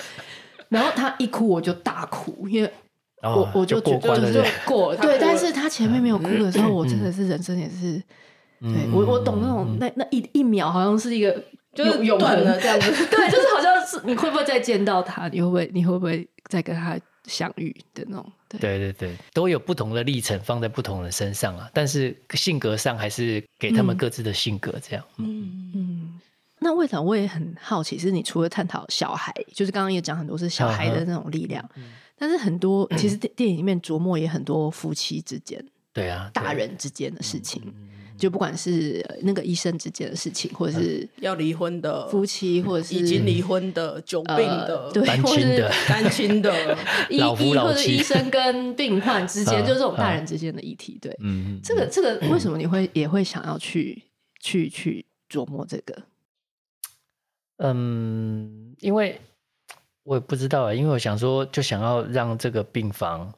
[0.69, 2.71] 然后他一哭我就大哭，因为。
[3.21, 8.01] 我我就觉得就过，对，但是他前面没有哭的时候，我真的是人生也是，
[8.61, 18.59] 对我我懂那种那那一一秒好像是一个就是永恒的这样子，对，就是好像是你会不会再见到他，你会不会你会不会再跟他相遇的那种，对。
[18.59, 25.71] 对对，都有不同的历程放在不同人身上啊，但是性格上还是给他们各自的性格这样，嗯。
[25.75, 26.19] 嗯。
[26.61, 31.63] 那为什么我也很好奇，是你除了探讨小孩，就是刚刚也讲很多是小孩的那种力量。
[32.19, 37.63] 但是很多其实电电影里面琢磨也很多夫妻之间，对啊，大人之间的事情，
[38.17, 46.77] 就不管是那个医生之间的事情，或者是要离婚的夫妻，或者是已经离婚的、久病的、对，单亲的、单亲的
[47.17, 50.99] 老夫老妻，或者医生跟病患之间，就是这种大人之间的议题。
[51.01, 54.03] 对，嗯，这个这个为什么你会也会想要去
[54.41, 56.03] 去去琢磨这个？
[57.59, 59.21] 嗯，因为。
[60.09, 63.31] 我也不知道啊，因为我想说，就想要让这个病房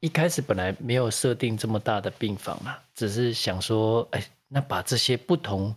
[0.00, 5.74] 一开始本来没有设定这么大的病房嘛，只是想说，哎，那把这些不同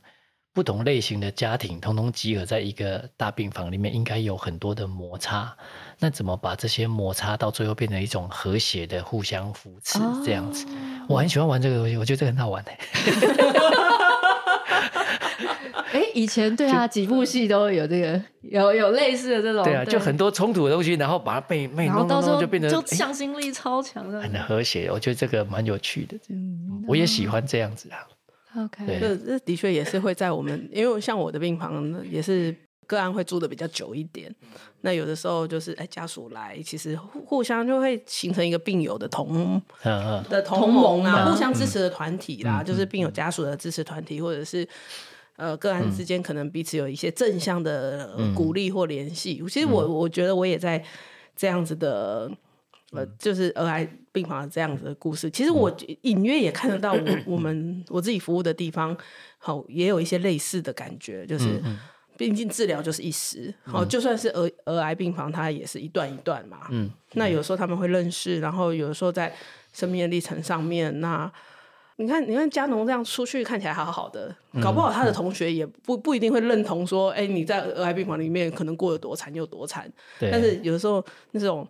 [0.53, 5.55] 不同类型的家庭统统集合在一个大病房里面，应该有很多的摩擦。
[5.97, 10.65] 那怎么把这些摩擦到最后变成一种和谐的互相扶持这样子？
[10.65, 12.77] 哦、我很喜欢玩这个东西，我觉得这个很好玩哎，
[16.13, 24.89] 以前对啊，几部戏都有这个，有有类似的这种，对啊，就很多冲突的东西，然后把它被被弄弄弄，就变成就向心力超强的，很和谐。
[24.91, 28.07] 我觉得这个蛮有趣的，嗯，我也喜欢这样子啊。
[28.63, 32.55] OK，这这的确也是会在我们，因为像我的病房也是
[32.88, 34.33] 个案会住的比较久一点，
[34.81, 39.61] 那有的时候就是哎家属来，其实互相就会形成一个病友的同
[40.29, 44.67] 的同盟啊，互相支持的团体啦，就是病友家属的支持团体，或者是。
[45.38, 49.39] 呃，个案之间可能彼此有一些正向的鼓励或联系。
[49.41, 50.82] 嗯、其实我我觉得我也在
[51.36, 52.26] 这样子的，
[52.93, 55.30] 嗯、呃，就是儿癌病房的这样子的故事。
[55.30, 55.69] 其实我
[56.04, 58.95] 隐约也看得到我，我我们我自己服务的地方，
[59.38, 61.26] 好也有一些类似的感觉。
[61.26, 61.62] 就是，
[62.17, 66.67] 毕竟治疗就是一时，好，就算是儿儿癌病房，它也是一段一段嘛。
[66.71, 69.36] 嗯，那有时候他们会认识，然后有时候在
[69.74, 71.30] 生命的历程上面，那。
[71.97, 79.89] 你看，你看佳农这样出去看起来好好的，搞不好他的同学也不不一定会认同说，哎、欸，你在儿癌病房里面可能过得多惨有多惨。
[80.19, 81.65] 但是有的时候那种，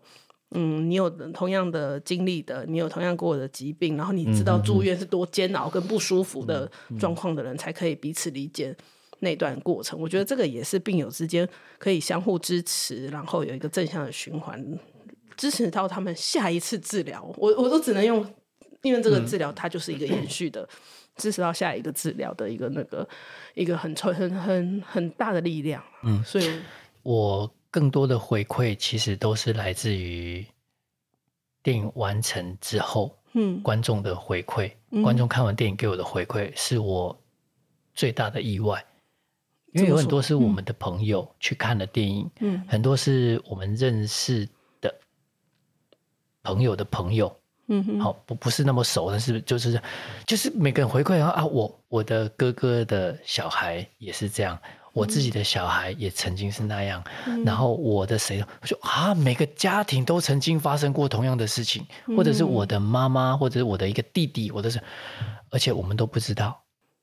[0.51, 8.75] 嗯，你有同样的经历的，你有同样过的疾病，然后你知道住院是多煎熬跟不舒服的状况的人，才可以彼此理解
[9.19, 9.99] 那段过程。
[10.01, 14.59] 我觉得这个也是病友之间可以相互支持，然后有一个正向的循环，
[15.37, 17.31] 支持到他们下一次治疗。
[17.37, 18.25] 我我都只能用。
[18.85, 20.69] 因为这个治疗，它就是一个延续的，
[21.15, 23.07] 支持到下一个治疗的一个那个
[23.55, 25.83] 一个很很很很大的力量。
[26.03, 26.61] 嗯，所以
[27.01, 30.45] 我更多的回馈其实都是来自于
[31.63, 34.71] 电影完成之后，嗯，观众的回馈，
[35.03, 37.19] 观众看完电影给我的回馈是我
[37.95, 38.85] 最大的意外，
[39.73, 44.47] 因为有很多是我们的朋友去看了电影，嗯，很多是我们认识
[44.79, 44.93] 的
[46.43, 47.35] 朋友的朋友。
[47.67, 49.81] 嗯哼，好，不不是那么熟，但是就是
[50.25, 54.57] 就是每个人回馈啊啊，我我的哥哥的小孩也是这样，
[54.93, 64.79] 我自己的小孩也曾经是那样，嗯、然后我的谁，我说啊，每个家庭都曾经发生过同样的事情，或者是我的妈妈，或者是我的一个弟弟，我都是，
[65.49, 66.61] 而且我们都不知道。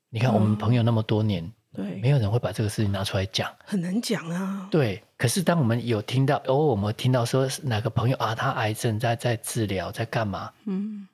[0.09, 1.43] 你看，我们朋友那么多年。
[1.43, 4.67] 嗯对，没有人会把这个事情拿出来讲，很难讲啊。
[4.69, 10.51] 对，可是当我们有听到，哦，我们听到说哪个朋友啊，他癌症在在治疗，在干嘛？
[10.65, 11.07] 嗯。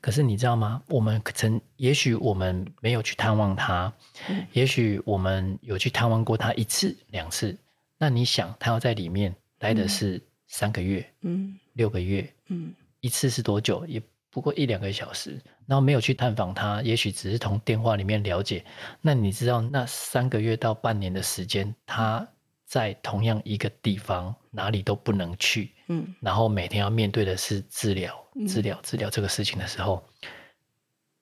[0.00, 0.80] 可是你知道吗？
[0.86, 3.92] 我们曾，也许我们没有去探望他，
[4.28, 7.58] 嗯、也许我们有去探望过他一次两次。
[7.98, 13.84] 那你想，他要在里面待的是三个月，嗯，六个月，嗯，一次是多久？
[13.86, 14.00] 也
[14.30, 15.36] 不过一两个小时。
[15.66, 18.64] 然后没有去探访他，也许只是从电话里面了解。
[19.00, 22.24] 那你知道那三个月到半年的时间，他
[22.66, 25.72] 在同样一个地方，哪里都不能去。
[25.88, 28.12] 嗯，然后每天要面对的是治疗、
[28.48, 30.04] 治疗、治疗这个事情的时候，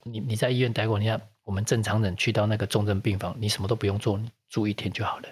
[0.04, 5.28] 你你在医院待过，你看我们正常人去到那个重症病房，你什么都不用做，你住一天就好了，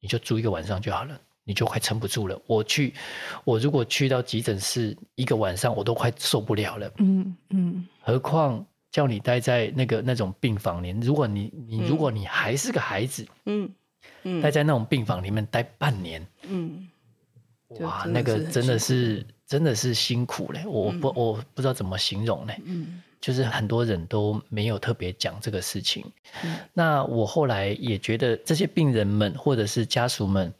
[0.00, 2.40] 你就住一个晚上就好了，你就快撑不住了。
[2.46, 2.94] 我去，
[3.44, 6.90] 我如果去到急诊室一个晚上，我都快受不了了。
[6.96, 13.70] 嗯嗯，何况叫你待在那个那种病房里，如果你你如果你还是个孩子，嗯
[14.24, 16.88] 嗯，待在那种病房里面待半年，嗯，
[17.80, 19.24] 哇，那个真的是。
[19.46, 26.02] 真的是辛苦嘞，我不、嗯、我不知道怎么形容嘞，嗯，就是很多人都没有特别讲这个事情。
[26.42, 30.52] 嗯、那我后来也觉得这些病人们或者是家属们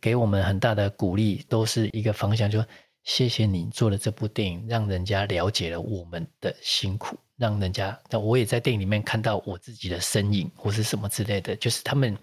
[0.00, 2.62] 给我们很大的鼓励，都是一个方向，就
[3.04, 7.16] 谢谢你做了这部电影，让人家了解了我们的辛苦。
[7.42, 12.16] 让人家，那我也在电影里面看到我自己的身影，或是什么之类的，就是他们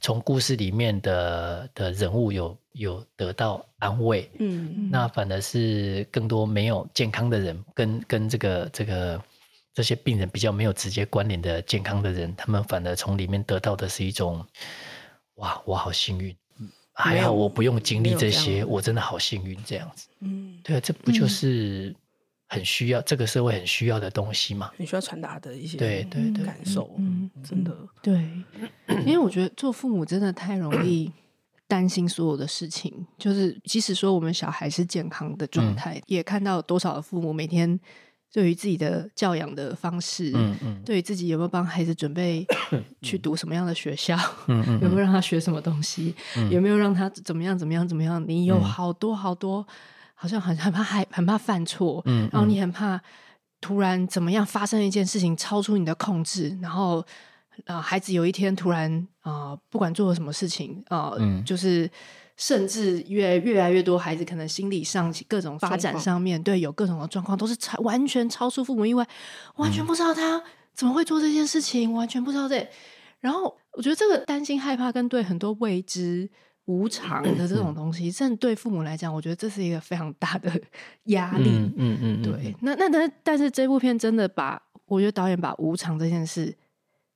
[0.00, 9.20] 从故事里面的的人物有有得到安慰，嗯，嗯，那反而是更多没有健康的人，跟跟这个这个
[9.74, 14.46] 这些病人比较没有直接关联的健康的人，他们反而从里面得到的是一种，
[15.34, 16.36] 哇，我好幸运，
[16.92, 21.92] 还好我不用经历这些，我真的好幸运这样子，嗯，对啊，这不就是。
[22.52, 24.70] 嗯很需要这个社会很需要的东西嘛？
[24.76, 28.14] 很需要传达的一些对对对感受，嗯，真的对，
[29.06, 31.10] 因为我觉得做父母真的太容易
[31.66, 37.80] 担心所有的事情，就是即使说我们小孩是健康的状态，嗯、也看到多少的父母每天
[38.30, 42.46] 对于自己的教养的方式，嗯嗯，对于自己有没有帮孩子准备
[43.00, 44.14] 去读什么样的学校，
[44.48, 48.22] 嗯嗯，有没有让他学什么东西，嗯、有没有让他怎么样怎么样怎么样？
[48.28, 49.66] 你有好多好多。
[50.22, 53.00] 好像很很怕害很怕犯错，嗯，然后你很怕
[53.60, 57.00] 突然怎么样发生一件事情超出你的控制，然后
[57.66, 58.88] 啊、呃，孩子有一天突然
[59.22, 61.90] 啊、呃，不管做了什么事情啊，呃嗯、就是
[62.36, 69.04] 甚至越越来越多孩子可能心理上各种发展上面对有各种的状况，都是超完全超出父母意外，
[69.56, 70.40] 完全不知道他
[70.72, 72.64] 怎么会做这件事情，完全不知道这。
[73.18, 76.30] 然后我觉得这个担心害怕跟对很多未知。
[76.66, 80.48] 无常的这种东西，甚至对父母来讲，我觉得这是一个非常大的
[81.06, 81.50] 压力。
[81.50, 82.54] 嗯嗯，嗯对。
[82.60, 86.56] 那那但但是这部片真的把，我觉得导演把无常这件事，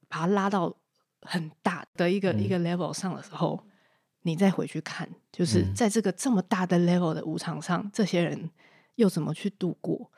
[0.09, 0.75] 把它拉到
[1.23, 3.63] 很大的一个、嗯、一个 level 上的时候，
[4.23, 8.51] 你再回去看，就是在这个这么大的 level 的无常上，这些人
[8.97, 10.11] 又怎么去度过？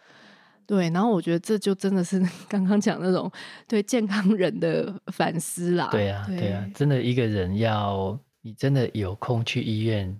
[0.66, 0.88] 对。
[0.88, 2.18] 然后我觉得这就真的是
[2.48, 3.30] 刚刚讲那种
[3.66, 5.88] 对健康人的反思啦。
[5.92, 8.18] 对啊，对啊，真的一个人要。
[8.48, 10.18] 你真的有空去医院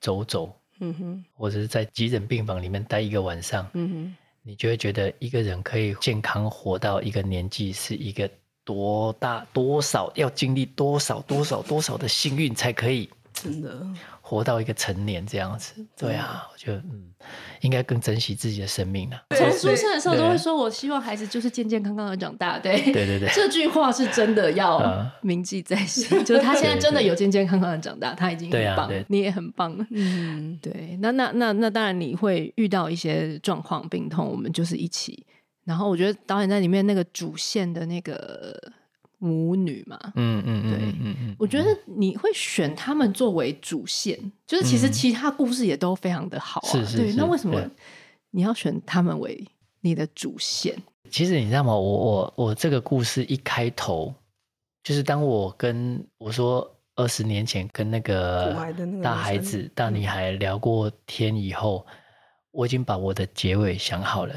[0.00, 8.30] 走走，嗯哼，或者是在急诊病房里面待一个晚上，嗯哼，你就会觉得一个人可以健康活到一个年纪，是一个
[8.64, 13.86] 多大多少要经历多少多少多少的幸运才可以，真的。
[14.30, 17.10] 活到一个成年这样子，对啊，我觉得嗯，
[17.62, 19.20] 应该更珍惜自己的生命了。
[19.36, 22.56] 从出生的时候都会说，我希望孩子就是健健康康的长大。
[22.56, 26.06] 对对对对，这句话是真的要铭记在心。
[26.24, 29.76] 就是他现在真的有健健康康的长大，他已经很棒，你也很棒。
[29.90, 30.96] 嗯，对。
[31.02, 35.26] 那那那那当然你会遇到一些状况、病痛，我们就是一起。
[35.64, 38.56] 然后我觉得导演在里面那个主线的那个。
[39.22, 47.60] 母女嘛，嗯嗯对，嗯嗯嗯，我觉得你会选他们作为主线，就是其实其他故事也都非常的好啊，是是，对，那为什么
[48.30, 49.46] 你要选他们为
[49.82, 50.74] 你的主线？
[51.10, 51.74] 其实你知道吗？
[51.74, 54.14] 我我我这个故事一开头，
[54.82, 58.56] 就是当我跟我说二十年前跟那个
[59.02, 61.84] 大孩子大女孩聊过天以后，
[62.52, 64.34] 我已经把我的结尾想好了，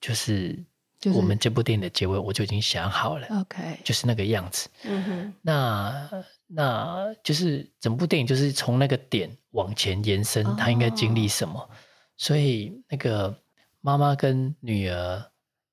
[0.00, 0.56] 就是。
[1.00, 4.68] 就是、我们这部电影的结尾，我就已经想好了，OK，就是那个样子。
[4.84, 6.10] 嗯哼，那
[6.46, 10.72] 那就是整部电影就是从那个点往前延伸，他、oh.
[10.72, 11.70] 应该经历什么？
[12.16, 13.34] 所以那个
[13.80, 15.24] 妈妈跟女儿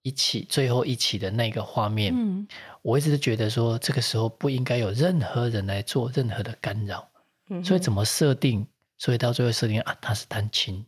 [0.02, 2.48] 一起最后一起的那个画面，嗯，
[2.82, 7.06] 我一直都觉得说，这个时候不应该有任何人来做任何的干扰。
[7.50, 8.66] 嗯，所以怎么设定？
[8.98, 10.86] 所以到最后设定啊，他是单亲。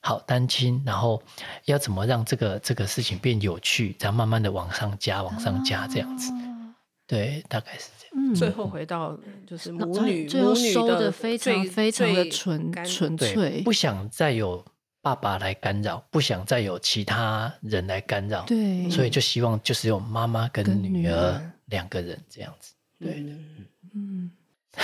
[0.00, 1.22] 好单亲，然后
[1.66, 6.74] 要怎么让这个这个事情变有趣，然后慢慢的往上加，往上加这样子，啊、
[7.06, 8.32] 对，大概是这样。
[8.32, 14.64] 嗯、最后回到就是母女，最后收的非常非常的纯纯粹，不想再有
[15.02, 23.66] 爸爸来干扰，不想再有其他人来干扰，对，所以就希望就是有妈妈跟女儿两个人这样子，对，嗯。
[23.94, 24.30] 嗯。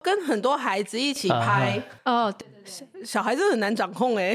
[0.00, 2.48] 跟很多孩子一起拍哦，对
[3.04, 4.34] 小孩子很难掌控哎，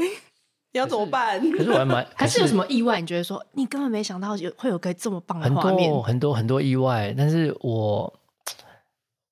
[0.72, 1.40] 你要怎么办？
[1.52, 3.00] 可是我还蛮还是有什么意外？
[3.00, 7.14] 你觉得说你根本没想到有会有个这么棒的画面，很多很多很多意外。
[7.16, 8.20] 但是我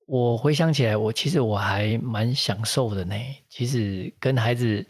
[0.06, 3.14] 我回想起来，我其实我还蛮享受的呢。
[3.48, 4.84] 其实跟孩子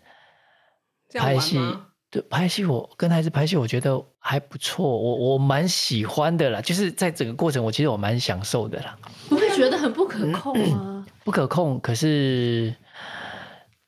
[1.14, 1.58] 拍戏
[2.10, 6.60] 对，拍戏我跟孩子拍戏，我觉得还不错，我我蛮喜欢的啦。
[6.60, 8.98] 就是在整个过程，我其实我蛮享受的啦。
[9.30, 10.80] 不会觉得很不可控吗？
[10.84, 12.74] 嗯、不可控，可是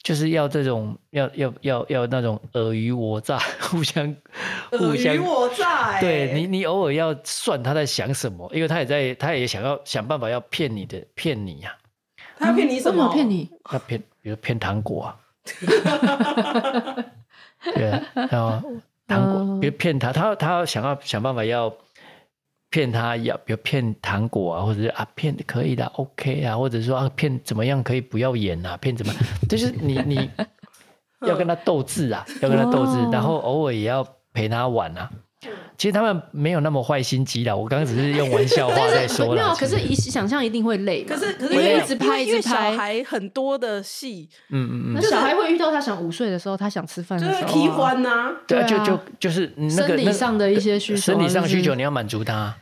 [0.05, 4.14] 就是要这种要要要要那种尔虞我诈，互相
[4.70, 5.98] 互相尔虞我诈。
[5.98, 11.80] 对你，你偶尔要算他在想什么，因为他也在，他也想要想办法要骗你的，骗你呀、啊。
[12.38, 13.11] 他要骗你什么？
[13.14, 13.50] 骗你？
[13.64, 15.16] 他骗，比如骗糖果啊。
[17.74, 18.62] 对，然后
[19.09, 21.74] 糖果，比如骗他，他他想要想办法要
[22.75, 29.14] 骗他，要比如骗糖果啊，或者是啊骗可以的，OK 啊，或者说啊骗怎么样可以不要演啊，骗怎么，
[29.49, 30.29] 就是你你
[31.25, 35.09] 要跟他斗智啊，要跟他斗智，然后偶尔也要陪他玩啊。
[35.77, 39.35] 其实他们没有那么坏心机的，我刚刚只是用玩笑话 在说了。
[39.35, 41.05] 没有，可是一想象一定会累。
[41.05, 44.93] 可是可是因为一直拍一直拍，小孩很多的戏，嗯嗯嗯。
[44.95, 48.33] 那小孩会遇到他想午睡的时候，他想吃饭的时候，就是提欢呐。
[48.47, 52.55] 对，就就就是那个生理上的一些需求，生理上需求你要满足他，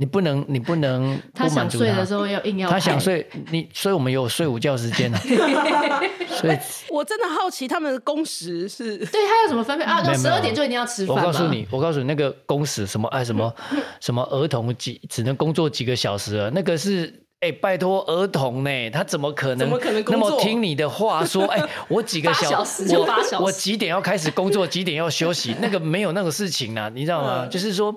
[0.00, 1.84] 你不能你不能 不满足他。
[1.84, 2.70] 他想睡的时候要硬要。
[2.70, 5.20] 他想睡，你所以我们有睡午觉时间啊。
[6.40, 6.56] 所以，
[6.88, 10.00] 我真的好奇他们的工时是，对他要怎么分配啊？
[10.02, 11.14] 到十二点就一定要吃饭。
[11.14, 13.54] 我告诉你，我告诉你，那个工时什么哎什么
[14.00, 16.50] 什么儿童几只能工作几个小时了？
[16.50, 21.44] 那个是哎，拜托儿童呢，他怎么可能怎么可能那么听你的话说？
[21.52, 25.54] 哎，我几个小时就八小时，我几点要开始工作，几点要休息？
[25.60, 27.44] 那个没有那个事情啊，你知道吗？
[27.50, 27.94] 就是说。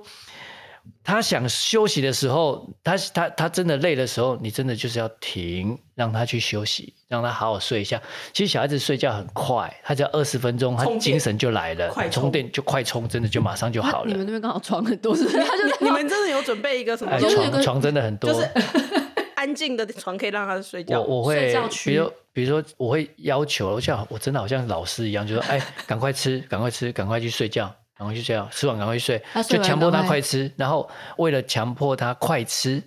[1.04, 8.02] 他想休息的时候，他他他真的累的时候，你真的就是要停，让他去休息，让他好好睡一下。
[8.32, 14.12] 其实小孩子睡觉很快，他只要二十分钟，他精神就来了，快充电就快充，真的就马上就好了。
[14.12, 15.38] 你们那边刚好床很多，是不是？
[15.44, 17.12] 他就是你们真的有准备一个什么？
[17.12, 18.50] 哎、床床真的很多，就是
[19.36, 21.02] 安静的床可以让他睡觉。
[21.02, 21.54] 我我会，
[21.84, 27.74] 比如比如说我会要求，我像我真的好像老师一样，就说哎，赶快吃，赶快吃，赶快去睡觉。
[27.98, 30.52] 然后就这样，吃完赶快睡，就强迫他快吃。
[30.58, 32.82] 然后为了强迫他快吃，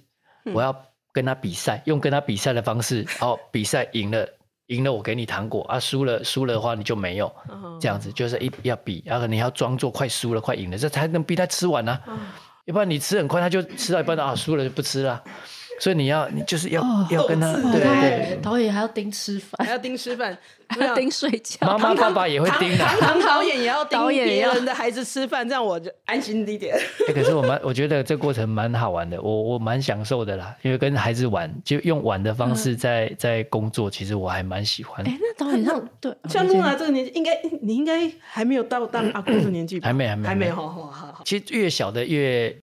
[0.52, 0.74] 我要
[1.12, 3.07] 跟他比赛，用跟他比赛的方式。
[3.20, 4.28] 哦，比赛赢了，
[4.66, 7.32] 赢了我给你糖果啊，输了输了的话你就没有。
[7.80, 11.98] 这样子就是一要比，然后你要装作快输了、快赢了，这才能逼他吃完呢。
[12.64, 15.22] 要不然你吃很快，他就吃到一半啊，输了就不吃了。
[15.78, 20.36] 所以你要，你就是要、哦、要跟他，对对对，导演还要盯吃饭，还要盯吃饭，
[20.68, 21.66] 还要盯睡觉。
[21.66, 26.74] 妈妈爸爸也会盯的，堂堂导演也要盯别人的孩子吃饭，这样我就安心一点。
[27.06, 35.06] 欸、可是我蛮，我觉得这过程蛮好玩的，我我蛮享受的啦，因为跟孩子玩，就用玩的方式在、嗯、在工作，其实我还蛮喜欢。
[35.06, 39.86] 哎、欸，那导演上对，像露娜这个年纪，应该你应该还没有到当阿公的年纪吧？
[39.86, 41.22] 还没，还没，还没，好好好。
[41.24, 42.56] 其实越小的越。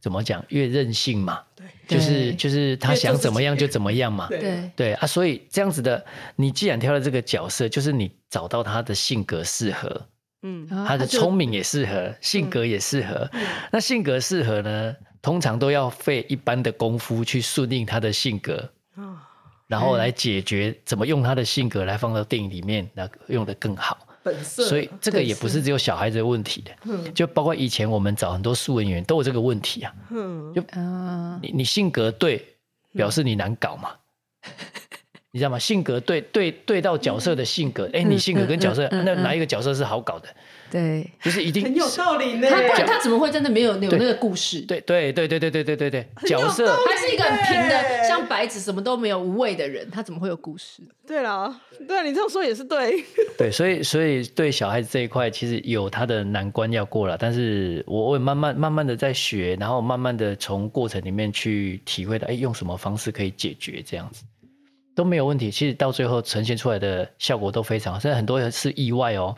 [0.00, 0.44] 怎么讲？
[0.48, 4.70] 越任性嘛，对，就是就是他想怎么样就怎么样嘛，对。
[4.76, 4.92] 对。
[4.94, 6.04] 啊，所以这样子的，
[6.36, 10.06] 你既然挑了这个角色，就是你找到他的性格适合，
[10.42, 13.28] 嗯，他的聪明也适合，性格也适合。
[13.72, 18.70] 那性格适合呢，通常都要费一般的功夫去顺应他的性格，
[19.66, 23.98] 然后来解决怎么用他的性格来放到电影里面，那用的更好。
[24.42, 29.92] 所以这个也不是只有小孩子的问题的，就包括以前我们找很多素人演员都有这个问题啊。
[30.54, 30.62] 就
[31.42, 32.44] 你你性格对，
[32.92, 33.90] 表示你难搞嘛，
[35.30, 35.58] 你知道吗？
[35.58, 40.28] 性格对对对到角色的性格，哎，你性格跟角色，那哪一个角色是好搞的？
[40.70, 42.48] 对，就是一定很有道理呢。
[42.50, 44.60] 他他怎么会真的没有有那个故事？
[44.60, 50.82] 对对对对对对对对对，角色他是一个很平的，像白纸什么都没有无畏的人，他怎么会有故事？
[51.06, 53.02] 对了，对你这样说也是对。
[53.38, 57.16] 对，所以所以对小孩子这一块，其实有他的难关要过了。
[57.18, 64.22] 但是我会慢慢慢慢的在学，然后慢慢的从过程里面去体会到，哎，用什么方式可以解决这样子
[64.94, 65.50] 都没有问题。
[65.50, 69.34] 其实到最后呈现出来的效果都非常好，现在很多人是意外哦。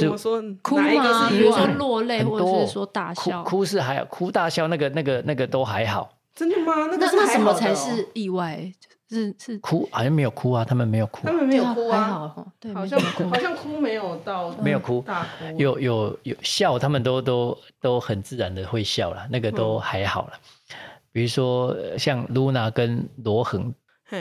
[0.00, 0.42] 怎么说？
[0.62, 1.28] 哭吗？
[1.28, 3.42] 比如说落泪，或者是说大笑？
[3.42, 6.10] 哭，哭是还好，哭大笑那个那个那个都还好。
[6.34, 6.74] 真的吗？
[6.90, 8.72] 那个、那那什么才是意外？
[9.08, 20.32] 是是哭好像没有哭啊，他们没有哭，他们没有哭啊，还好对，好像好像哭没有到没有哭，大哭有有有笑，他们都都都很自然的会笑了，那个都还好了。
[21.12, 23.72] 比如说像露娜跟罗恒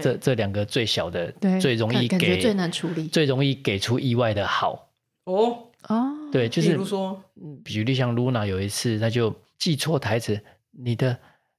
[0.04, 4.90] 这这两个最小的，最容易给最难处理，最容易给出意外的好。
[5.24, 5.58] 哦
[5.88, 7.22] 哦，对，就是比如说，
[7.64, 10.40] 举例像露娜有一次，他就记错台词，
[10.72, 11.18] 你的、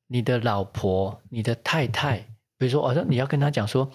[0.09, 2.19] 你的老婆、你的太太，
[2.59, 3.89] 比如说，哦，说你要跟他讲说，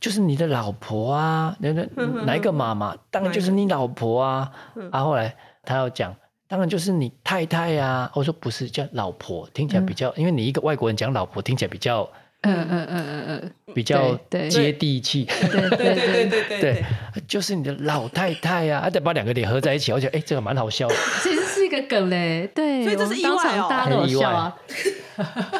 [0.00, 1.84] 就是你的老婆啊，那那
[2.24, 2.96] 哪一个妈妈？
[3.10, 4.52] 当然就是你老婆啊。
[4.92, 6.14] 啊，后来他要讲，
[6.46, 8.10] 当然就是你太太呀。
[8.14, 12.08] 我说不是，叫老婆，听起来比较，因为你一个外国人讲老婆，听起来比较
[12.42, 14.14] 嗯嗯嗯嗯嗯，比较
[14.48, 15.24] 接地气。
[15.24, 16.84] 对对对对对对，
[17.26, 20.94] 就是你的老太太呀，还得把两个脸合在一起，我觉得哎，这个蛮好笑的。
[21.22, 24.56] 其实是一个梗嘞，对，所以这是意外哦，大家都有笑啊。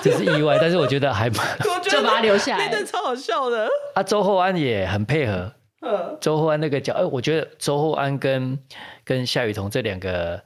[0.01, 3.68] 这是意外，但是我觉得还蛮， 就把它留下来，那超好笑的。
[3.95, 5.53] 啊，周厚安也很配合。
[5.81, 8.59] 嗯周厚安那个角，哎，我觉得周厚安跟
[9.05, 10.41] 跟夏雨桐这两个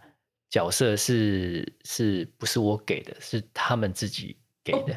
[0.51, 3.14] 角色是是不是我给的？
[3.20, 4.95] 是他们自己给的。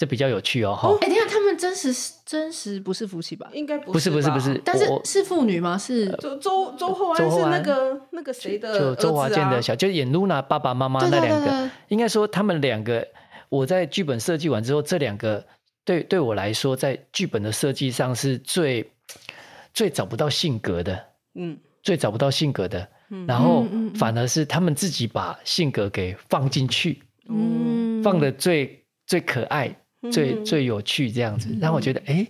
[0.00, 0.96] 这比较有趣哦，哈！
[1.02, 1.92] 哎，你看他们真实
[2.24, 3.46] 真实不是夫妻吧？
[3.52, 5.76] 应该不是，不是，不是，但是是父女吗？
[5.76, 8.78] 是周周周厚安是那个那个谁的？
[8.80, 11.70] 就周华健的小，就演露娜爸爸妈妈那两个。
[11.88, 13.06] 应该说他们两个，
[13.50, 15.46] 我在剧本设计完之后，这两个
[15.84, 18.90] 对对我来说，在剧本的设计上是最
[19.74, 20.98] 最找不到性格的，
[21.34, 22.88] 嗯，最找不到性格的。
[23.26, 29.76] 然后反而是他们自己把性格给放进去，嗯，放的最最可爱。
[30.10, 32.26] 最最有趣这样子，让我觉得哎，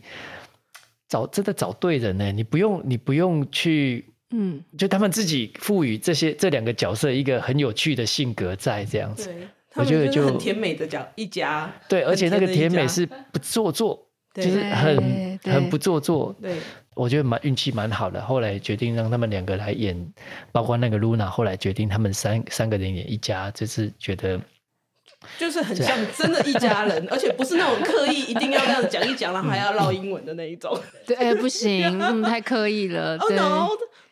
[1.09, 2.33] 找真的找对人呢。
[2.33, 9.33] 你不用你不用去，嗯，就他们自己赋予这些这两个角色一个很有趣的性格在这样子。
[9.75, 11.73] 我觉得就很甜美的角一家。
[11.89, 14.05] 对，而且那个甜美是不做作，
[14.35, 16.35] 就是很很不做作。
[16.43, 16.57] 对，
[16.97, 18.21] 我觉得蛮运气蛮好的。
[18.21, 20.12] 后来决定让他们两个来演，
[20.51, 24.41] 包括那个露娜，后来决定他们三三个人演一家，就是觉得。
[25.39, 30.79] 就是很像真的一家人， 而且不是那种刻意一定要这样讲一讲，然后还要唠英文的那一种。
[31.07, 33.16] 对，哎，不行，太刻意了。
[33.18, 33.31] Oh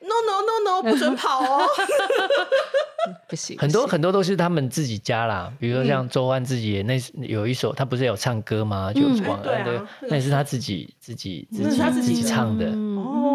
[0.00, 1.66] no no no，不准跑哦！
[3.28, 8.92] 不行，很多很多都是他们自己家啦，比如说像周安自己那有一首，他不是有唱歌吗？
[8.92, 12.70] 就晚安的，那也是他自己自己自己自己唱的，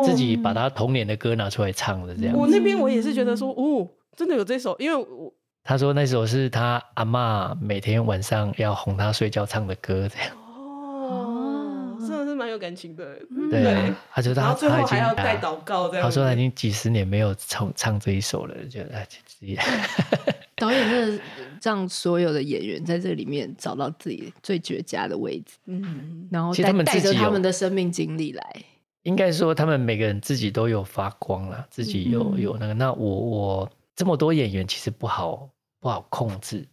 [0.04, 2.36] 自己把他童年的歌拿出来唱的这样。
[2.36, 5.34] 我那边我也是觉得说，哦，真的有这首，因为我。
[5.64, 13.18] 他说那首是他阿嬷每天晚上要哄他睡觉唱的歌，这样哦，真的是蛮有感情的。
[13.50, 16.04] 对，他说他最后还要带祷告，这样。
[16.04, 19.08] 他说他已经几十年没有唱唱这一首了，觉得
[20.58, 21.24] 导演真的
[21.62, 28.56] 让所有的演员在这里面找到自己最绝佳的位置，嗯，然后带带着他们的生命经历来。
[29.04, 32.74] 应该说他们每个人自己都有发光了，自己有有那个。
[32.74, 35.50] 那我我这么多演员其实不好。
[35.84, 36.66] 不好控制，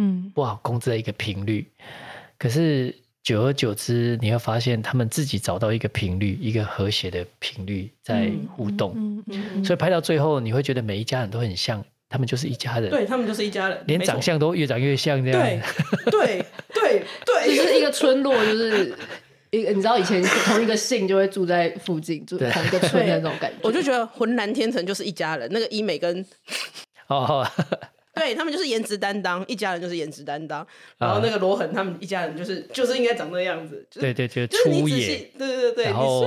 [0.00, 1.64] 嗯，不好控制的一个频率。
[2.36, 2.92] 可是
[3.22, 8.94] 久而久之，你会发现他们自己找到一个频率，一个和谐的频率在互动。
[8.96, 12.90] 嗯嗯嗯、所以拍到最后，你会觉得每一家人都很像，他们就是一家人。
[12.90, 15.40] 对，他们就是一家人，连长相都越长越像这样。
[15.40, 15.62] 对
[16.10, 16.44] 对
[16.74, 18.92] 对对，就是一个村落，就是
[19.50, 23.58] 一个你知道以前同一个姓就会住在附近，住同一个村的那种感觉。
[23.62, 26.26] 我就觉得浑然天成就是一家人，那个医美跟
[27.06, 27.48] 哦。
[28.18, 30.66] 对，他们就是颜值担当，一家人就是颜值担当。
[30.98, 33.86] 然后那个罗恒他们一家人就是就是应该长那样子。
[33.90, 35.30] 对对对，就是粗野。
[35.38, 36.26] 对对对，然后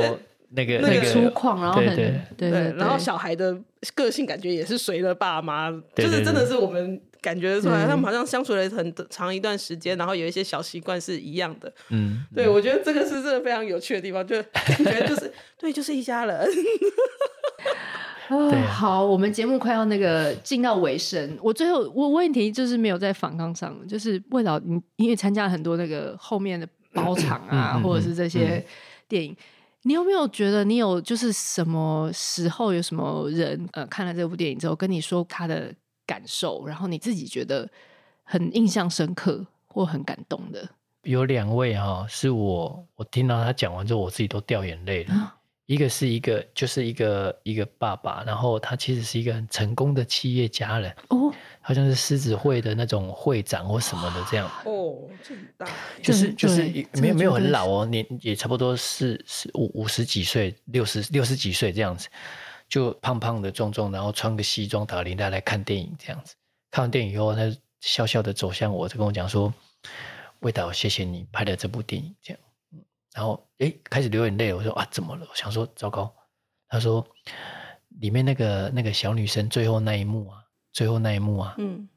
[0.50, 3.58] 那个那个粗犷，然后很对对，然后小孩的
[3.96, 11.72] 个性感觉也是随了爸妈，就是真的是我们感觉出来，他们好像相处了很长一段时间，然后有一些小习惯是一样的。
[11.90, 16.50] 嗯，对，我觉得这个是真的非常有趣的地方，就感觉就是 对，就是一家人。
[18.68, 28.66] 好，我们节目快要那个进到尾声，我最后我问题就是没有在反抗上，就是魏导，你因为参加了很多那个后面的包场啊，或者是这些
[29.08, 29.36] 电影，
[29.84, 35.74] 你有没有觉得你有就是什么时候有什么人呃看了这部电影之后跟你说他的
[36.06, 37.70] 感受，然后你自己觉得
[38.24, 40.68] 很印象深刻或很感动的？
[41.04, 45.14] 有两位哈、哦，是我我听到他讲完之后，我自己都掉眼泪了。
[45.16, 45.36] 啊
[45.72, 54.46] 一个是一个，就是一个一个爸爸，然后他其实是一个很成功的企业家人哦，好像是狮子会的那种会长或什么的这样。
[54.66, 55.66] 哦，这么大，
[56.04, 56.64] 就是就是
[56.96, 62.10] 没有没有很老哦，年也差不多是是五五十几岁，六十六十几岁这样子，
[62.68, 66.36] 就胖胖的壮壮，然后穿个西装打领带来看电影这样子，
[66.70, 67.50] 看完电影以后，他
[67.80, 69.54] 笑笑的走向我，就跟我讲说
[70.44, 72.40] ：“魏导，谢谢你拍的这部电影。”这样。
[73.14, 74.54] 然后，诶，开始流眼泪。
[74.54, 75.28] 我说啊，怎么了？
[75.30, 76.14] 我想说，糟糕。
[76.68, 77.06] 他说，
[78.00, 81.90] 里面那个那个小女生最后那一幕啊，最后那一幕啊，嗯，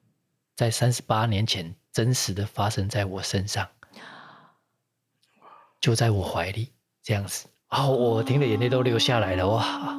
[0.56, 3.68] 在三十八年前真实的发生在我身上，
[5.80, 7.46] 就在我怀里这样子。
[7.68, 9.96] 啊我听了眼泪都流下来了，哇！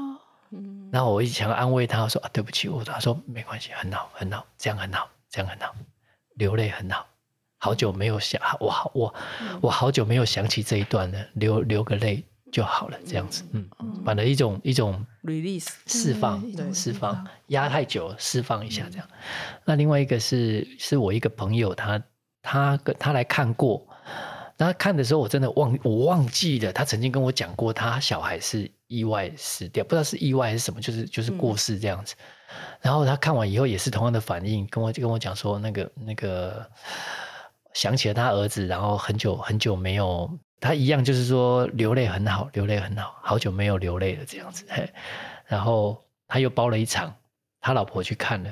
[0.52, 2.68] 嗯，然后我一想安慰他，我说啊，对不起。
[2.68, 5.74] 我他说没关系，很好，很好，这样很好，这样很好，
[6.36, 7.08] 流泪很好。
[7.58, 9.14] 好久没有想，我好我
[9.62, 13.68] 我好久没有想起这一段了，流流个泪就好了，这样子，嗯，
[14.06, 16.44] 把的一种一种 release 释放
[16.74, 19.08] 释放，压太久释放一下这样。
[19.66, 22.02] 那另外一个是是我一个朋友，他
[22.42, 23.86] 他跟他来看过，
[24.58, 32.16] 然后看的时候，我真的忘我忘记了，他曾经跟我讲过，他小孩是意外死掉，不知道是意外还是什么，就是就是过世这样子。
[32.20, 36.66] 嗯、然后他看完以后也是同样的反应，跟我跟我讲说，那个那个
[37.76, 40.28] 想起了他儿子，然后很久很久没有，
[40.60, 44.66] 他一样就是说流泪很好，流泪很好，好久没有流泪了这样子。
[45.46, 47.16] 然后他又包了一场，
[47.62, 48.52] 他老婆去看了，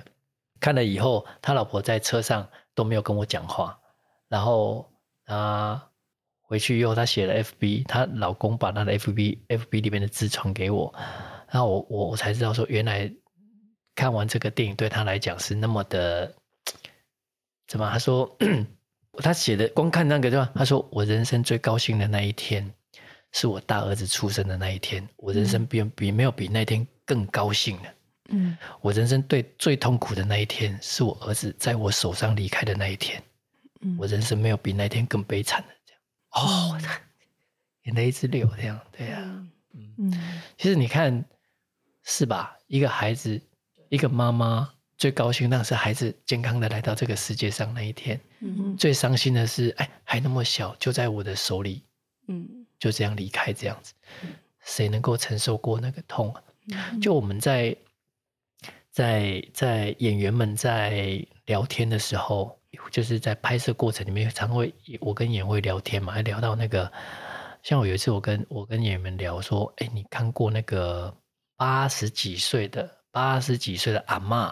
[0.59, 3.79] 看了以后，他老婆在车上都没有跟我讲话，
[4.27, 4.87] 然后
[5.25, 5.89] 啊。
[6.45, 10.93] 回去以后，他写了 FB，她老公把她的 FB FB 里面的字传给我，
[11.49, 13.11] 然后我我我才知道说，原来
[13.95, 16.31] 看完这个电影对他来讲是那么的，
[17.65, 17.89] 怎么？
[17.89, 18.37] 他说
[19.21, 20.51] 他写的光看那个对吧？
[20.55, 22.73] 他说我人生最高兴的那一天
[23.31, 27.83] 是我大儿子出生的那一天，我人生比比没有比那天更高兴了。
[28.29, 33.21] 嗯，我人生对最痛苦的那一天是我儿子在我手上离开的那一天，
[33.81, 35.67] 嗯，我人生没有比那天更悲惨的。
[36.31, 36.79] 哦，
[37.83, 39.45] 眼泪一直流，这样对呀、啊，
[39.97, 41.23] 嗯，其实你看，
[42.03, 42.57] 是吧？
[42.67, 43.39] 一个孩子，
[43.89, 44.72] 一个妈妈
[45.03, 51.83] 最高兴那是孩子健康的来到这个世界上那一天，嗯，最伤心的是，哎，还那么小，就在我的手里，
[52.29, 53.93] 嗯，就这样离开，这样子，
[54.61, 56.41] 谁能够承受过那个痛啊？
[57.01, 57.75] 就我们在
[58.91, 62.57] 在在演员们在聊天的时候。
[62.89, 66.91] 就是在拍摄过程里面，常会我跟演员会聊天嘛，还聊到那个，
[67.61, 71.15] 像我有一次我跟我跟演员们聊说，哎，你看过那个
[71.55, 74.51] 八十几岁的八十几岁的阿嬷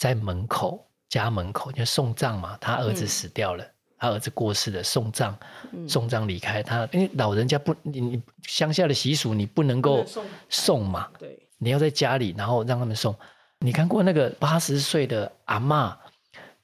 [0.00, 5.38] 在门口家门口就送葬嘛，他儿子死掉了，嗯、他儿子过世了，送葬
[5.86, 10.02] 送葬离开他，因为老人家不你你乡下的习俗你不能够
[10.48, 13.14] 送嘛，对，你要在家里然后让他们送。
[13.58, 15.94] 你看过那个八十岁的阿嬷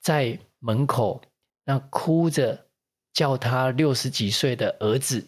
[0.01, 1.21] 在门口，
[1.63, 2.59] 那哭着
[3.13, 5.23] 叫他六十几岁的儿子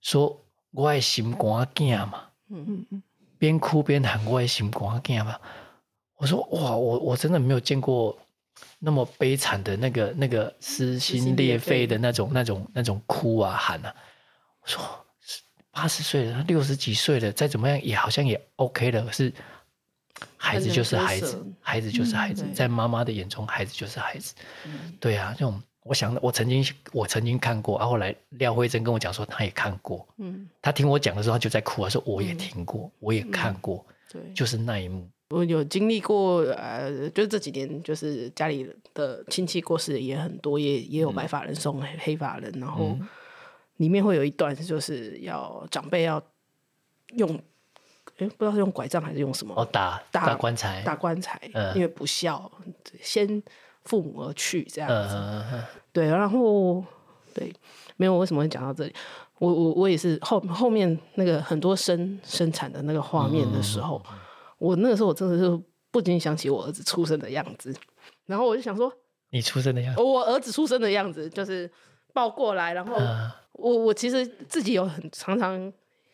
[0.00, 0.34] 说
[0.72, 3.02] ：“我爱心肝囝嘛。”嗯嗯嗯，
[3.38, 5.38] 边哭边喊：“我爱心肝囝嘛。”
[6.20, 8.16] 我说：“哇，我我真的没有见过
[8.78, 13.94] 那么悲惨的那个那个撕心裂肺的那种那种那种哭啊喊啊！”
[14.60, 14.82] 我说
[15.72, 19.32] ：“八十岁了，他六十几岁了，再怎么样也好像也 OK 了。”是。
[20.36, 24.34] 孩子就是孩子，孩子就是孩子，嗯、在妈妈的眼中，孩子就是孩子。
[24.66, 26.62] 嗯、对啊，这种我想，我曾经
[26.92, 30.06] 我曾经看过，啊，后来廖慧珍跟我讲说，她也看过。
[30.18, 33.86] 嗯，他听我讲的时候，她就在哭啊，说我也听过，嗯、我也看过。
[34.10, 35.08] 对，就是那一幕。
[35.30, 42.98] 我有经历过，呃，就是这几年，就是家里的亲戚过世也很多，也也有白发人送黑发人，嗯、然后
[43.76, 46.22] 里面会有一段，就是要长辈要
[47.14, 47.40] 用。
[48.18, 49.54] 哎，不知道是用拐杖还是用什么？
[49.56, 52.50] 哦，打打棺材，打棺材，呃、因为不孝，
[53.00, 53.42] 先
[53.84, 55.14] 父母而去这样子。
[55.14, 56.84] 呃、对，然后
[57.32, 57.50] 对，
[57.96, 58.94] 没有，我为什么会讲到这里？
[59.38, 64.18] 我我我也是后后面那个很多生生产的那个画面的时候，嗯、
[64.60, 67.74] 我那个时候我真的是不禁想起我儿子出生的样子，
[68.26, 68.92] 然后我就想说，
[69.30, 71.68] 你出生的样子，我儿子出生的样子就是
[72.12, 72.94] 抱过来，然后
[73.54, 75.72] 我、呃、我其实自己有很常常。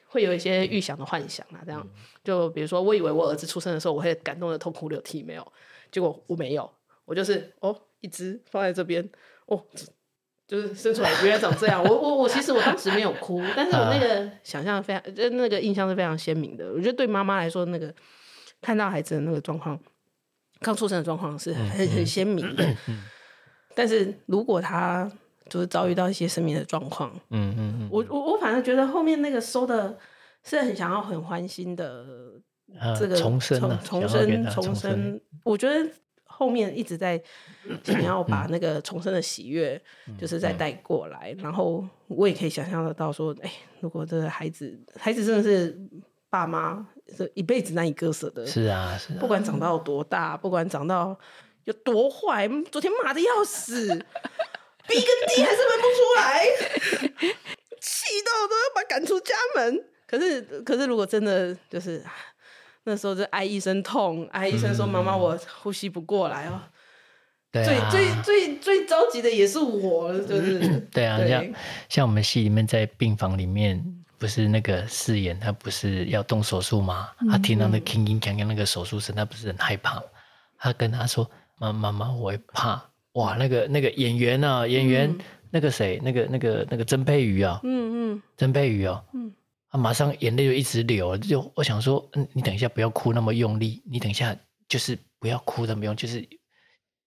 [0.08, 1.86] 会有一些预想的幻想啊，这样
[2.24, 5.52] 就比如说，我以为我儿子出生的时候，我会感动的痛哭流涕，没有，
[5.90, 6.70] 结果我没有，
[7.04, 9.06] 我就是哦，一只放在这边，
[9.46, 9.62] 哦，
[10.46, 16.72] 就是生出来原来长这样，我我我其实我当时没有哭，但是我那个想象非常，就那个印象是非常鲜明的。
[16.72, 17.92] 我觉得对妈妈来说，那个
[18.66, 19.78] 看到孩子的那个状况，
[20.60, 22.76] 刚出生的状况是很很鲜明的，
[23.74, 25.10] 但是如果他。
[25.48, 29.96] 就是遭遇到一些生命的状况，嗯嗯嗯，我我我反正觉得后面那个收的
[30.42, 32.04] 是很想要很欢欣的
[32.98, 35.88] 这个重生重生重生，我觉得
[36.24, 37.22] 后面一直在
[37.86, 39.80] 想要把那个重生的喜悦，
[40.18, 45.78] 就是再带过来，然后我也可以想象得到说，哎，如果这个孩子孩子真的是
[46.28, 46.95] 爸妈这
[47.34, 51.18] 一辈子难以割舍的，是啊是啊，不管长到多大，不管长到
[51.64, 53.88] 有多坏，昨天骂的要死。
[54.88, 56.46] B 跟 D 还是分不出来，
[57.80, 59.84] 气到都要把赶出家门。
[60.06, 62.00] 可是，可是如果真的就是
[62.84, 66.62] 那时候，就哀一声痛，哀一声说：“妈妈，我呼吸不过来哦。”
[67.52, 71.54] 最最最最着急的也是我，就是对啊，像
[71.88, 73.84] 像我们戏里面在病房里面，
[74.26, 77.08] 不是那个誓言他不是要动手术吗？
[77.30, 80.02] 他听到那铿铿锵锵那个手术声，他不是很害怕？
[80.58, 82.82] 他跟他说：“妈妈妈，我会怕。”
[83.14, 85.18] 哇，那个那个演员啊，演员、嗯、
[85.48, 89.32] 那个谁，那个那个那个曾佩瑜啊，嗯嗯，曾佩瑜啊，嗯，
[89.70, 94.36] 他马上眼泪就一直流，就我想说，嗯，你等一下不要哭那么用力，你等一下
[94.68, 96.28] 就是不要哭那么用，就是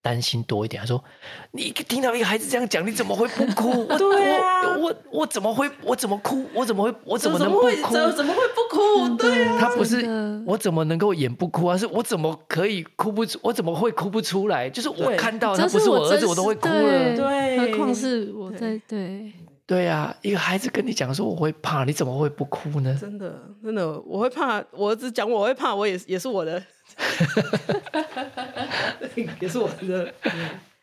[0.02, 0.82] 担心多一点。
[0.82, 1.04] 他说，
[1.52, 3.70] 你听到一个孩子这样讲，你怎么会不哭？
[3.90, 6.46] 我我我怎么会我怎么哭？
[6.54, 7.68] 我怎么会我怎么能不哭？
[7.92, 9.16] 怎么会不哭？
[9.18, 10.06] 对啊，他不是
[10.46, 11.78] 我怎么能够演不哭啊？
[11.78, 13.40] 是我怎么可以哭不出？
[13.42, 14.70] 我怎么会哭不出来？
[14.70, 17.16] 就是我看到他不是我儿子，我都会哭了。
[17.16, 19.32] 对，何况是我在对。
[19.66, 22.98] 对啊，一个孩子跟你讲说我会怕，你怎么会不哭呢？
[23.00, 24.64] 真的，真的，我会怕。
[24.72, 26.60] 我儿子讲我会怕，我也也是我的，
[29.40, 30.14] 也是我的。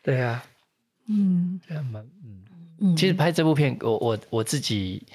[0.03, 0.43] 对啊，
[1.07, 2.43] 嗯，这样蛮嗯
[2.81, 2.95] 嗯。
[2.95, 5.05] 其实拍这部片，我我我自己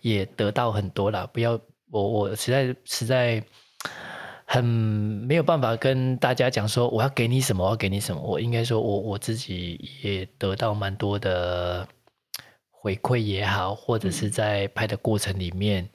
[0.00, 1.28] 也得到很多啦。
[1.32, 3.42] 不要，我我实在实在
[4.44, 8.20] 很没有办法跟大家讲说我要给你什么，我要给你什么。
[8.20, 11.86] 我应该说我我自己也得到蛮多的。
[12.82, 15.90] 回馈也好，或者是在拍的过程里面，嗯、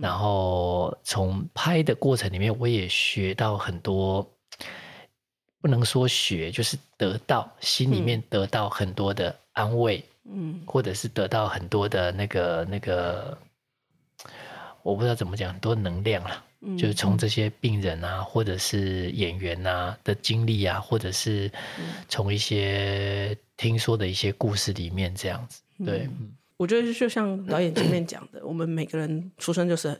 [0.00, 4.28] 然后从拍的过程里面，我也学到很多，
[5.60, 13.36] 不能说学，就是得到心里面得到很多的安慰，嗯，或者是得到很多的那个那个，
[14.82, 17.16] 我不知道怎么讲，很多能量啦，嗯、就是从。
[17.18, 21.50] 这些病人啊，或者是演员啊的经历啊，或者是
[22.08, 25.60] 从一些听说的一些故事里面这样子。
[25.84, 26.08] 对，
[26.58, 29.98] 我觉得就像导演前面讲的，我们每个人出生就是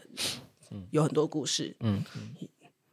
[0.91, 2.05] 有很多故事，嗯，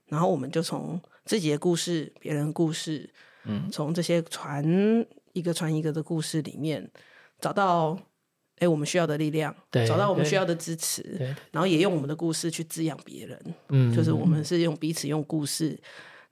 [0.06, 3.10] 然后我们就从自己的故事、别人的故事，
[3.46, 4.64] 嗯，从这些传
[5.34, 6.90] 一个传一个的故事里面，
[7.42, 8.00] 找到
[8.60, 15.78] 哎我们需要的力量，对，找到我们需要的支持，对，然后也用我们的故事去滋养别人，嗯，就是我们是用彼此用故事。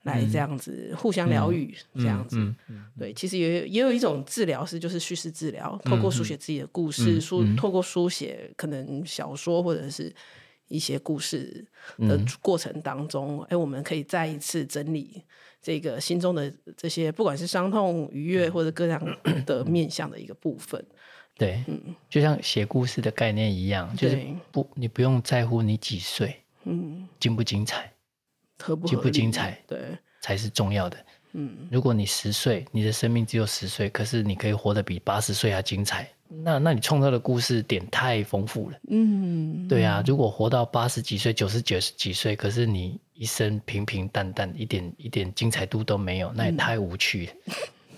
[0.04, 2.54] 来这样子、嗯、互相疗愈，这样子，
[2.98, 10.14] 对，其实也也有一种治疗是就是叙事治疗，透过书写自己的故事，书、嗯、透过书写可能小说或者是
[10.68, 11.66] 一些故事
[11.98, 15.22] 的过程当中，哎、嗯，我们可以再一次整理
[15.62, 19.02] 这个心中的这些，不管是伤痛、愉悦或者各样
[19.46, 20.84] 的 面向的一个部分。
[21.36, 21.80] 对，嗯，
[22.10, 27.90] 就像写故事的概念一样，就是不，你不用在乎你几岁，嗯，精不精彩。
[28.64, 29.78] 合不合精不精彩，对，
[30.22, 30.96] 才是重要的。
[31.32, 38.78] 嗯，如果你十岁，你的生命只有十岁，可是你可以活得比八十岁还精彩，那那你创造的故事点太丰富了。
[38.88, 47.32] 嗯，对啊，如果活到八十几岁、九十九十几岁，可是你一生平平淡淡，一点一点精彩度都没有，那也太无趣了。
[47.46, 47.54] 嗯、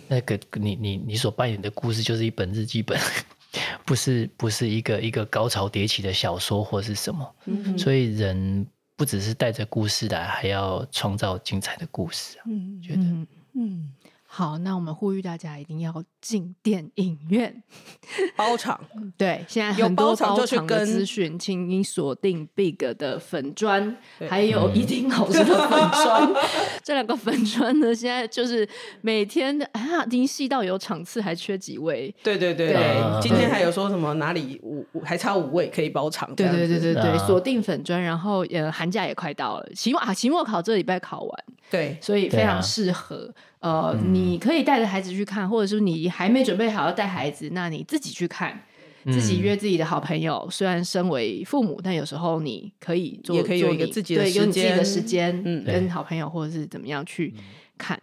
[0.08, 2.98] 那个你你你所扮演的故事就是一本日记本，
[3.86, 7.34] 不是不是一个一个高潮迭起的小说或是什么。
[7.44, 8.66] 嗯，所以人。
[8.96, 12.42] 不只是带着故事来，还要创造精彩的故事啊！
[12.46, 13.26] 嗯，觉得嗯。
[13.58, 13.92] 嗯
[14.36, 17.62] 好，那我们呼吁大家一定要进电影院
[18.36, 18.78] 包场。
[19.16, 26.28] 对，现在很多包场的资讯，请你锁定 Big 的粉专，对还有一丁老师的粉砖。
[26.28, 26.36] 嗯、
[26.82, 28.68] 这两个粉砖呢，现在就是
[29.00, 32.14] 每天啊，已经细到有场次还缺几位。
[32.22, 36.28] 对对对对，对今天还有说什么哪里五还差五位可以包场？
[36.34, 43.32] 对对对对对，锁定粉砖，然后呃，寒假也快到了，期末啊，期末考这礼拜考完，对，所以非常适合。
[43.66, 48.62] 呃，你可以带着孩子去看，或者是你还没准备好要带孩子，那你自己去看，
[49.06, 50.46] 自己约自己的好朋友。
[50.52, 57.34] 虽然身为父母，但有时候你可以做，也可以有一个自己的对，有你自己的时间，嗯，跟好朋友或者是怎么样去
[57.76, 58.00] 看，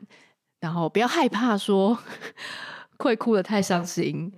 [0.59, 1.97] 然后不要害怕说
[2.99, 4.29] 会哭的太伤心，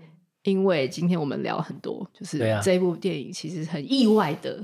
[0.43, 4.63] 因为今天我们聊很多，就是这部电影其实很意外的。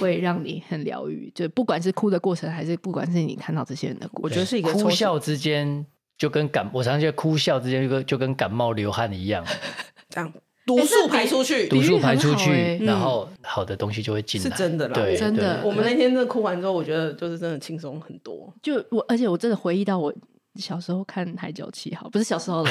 [0.00, 5.86] 会让你很疗愈，就不管是哭的过程，还是不管是你看到这些人的故事，我觉得是一个哭笑之间
[6.18, 9.44] 就跟感，我常常觉得哭笑之间就跟就跟感冒流汗一样，
[10.08, 10.32] 这样
[10.66, 15.60] 毒素排出去，毒素排出去，然后好的东西就会进来，是真的啦，对，真的。
[15.64, 18.52] 我们那天真的哭完之后，我觉得就是真的轻松很多。
[18.62, 20.12] 就我，而且我真的回忆到我。
[20.58, 22.70] 小时候看《海角七号》，不是小时候啦，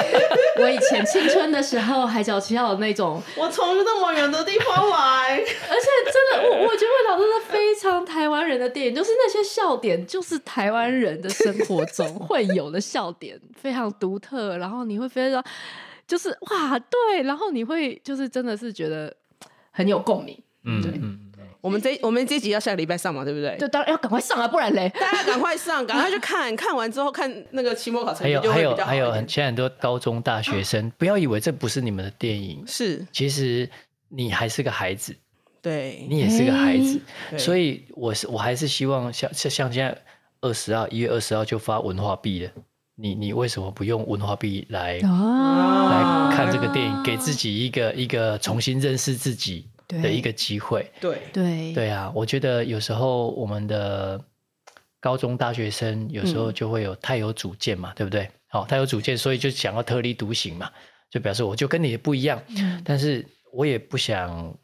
[0.60, 15.42] 我以前青春的时候，《海角七号》那种，我从那么远的地方来，而且真的，我我觉得会导致非常台湾人的电影，就是那些笑点，就是台湾人的生活中 会有的笑点，非常独特，然后你会非常，
[16.06, 19.14] 就是哇，对，然后你会就是真的是觉得
[19.70, 20.92] 很有共鸣，嗯，对。
[21.64, 23.56] 我们这我们这集要下个礼拜上嘛，对不对？
[23.58, 28.86] 就当然要赶快上啊，不然嘞，大家赶快上，赶快去看看完之后看那个期末考成绩就会比较好一点。
[28.86, 33.06] 还有还有很现在很多高中大学生，不要以为这不是你们的电影，是。
[33.10, 33.66] 其实
[34.10, 35.16] 你还是个孩子，
[35.62, 37.00] 对，你也是个孩子，
[37.38, 39.98] 所以我是我还是希望像像像现在
[40.42, 42.50] 二十二一月二十号就发文化币了，
[42.96, 52.10] 你你为什么不用文化币来来看这个电影，给自己一个一个重新认识自己的一个机会，对对对啊！
[52.14, 54.22] 我觉得有时候我们的
[55.00, 58.28] 高中大学生有时候就会有太有主见嘛，嗯、对不对？
[58.48, 60.70] 好，太有主见，所以就想要特立独行嘛，
[61.10, 62.40] 就表示我就跟你不一样。
[62.56, 64.56] 嗯、但是我也不想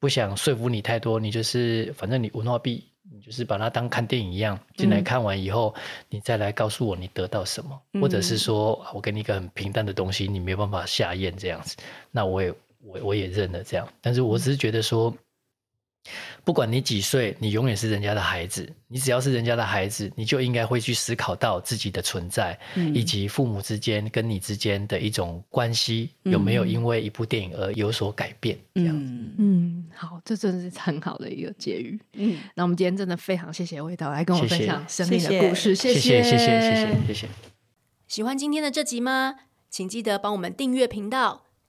[0.00, 11.76] 不想说服你太多，你就是反正你文化币，你就是把它当看电影一样进来看完以后，嗯、你再来告诉我你得到什么，嗯、或者是说我给你一个很平淡的东西，你没有办法下咽这样子，
[12.10, 12.54] 那我也
[12.84, 15.10] 我我也认了这样，但是我只是觉得说。
[15.10, 15.18] 嗯
[16.42, 18.68] 不管你几岁，你永远是人家的孩子。
[18.88, 28.58] 你只要是人家的孩子，你就应该会去思考到自己的存在，嗯、以及父母之间跟你之间的一种关系有没有因为一部电影而有所改变。
[28.74, 31.96] 嗯、这样子，嗯，好，这真的是很好的一个结语。
[32.14, 37.28] 嗯，那我们今天真的非常谢谢味道来跟我分享生命的故事，谢谢，谢谢，谢谢，谢谢，谢谢。
[38.08, 39.36] 喜欢今天的这集吗？
[39.70, 41.44] 请记得帮我们订阅频道，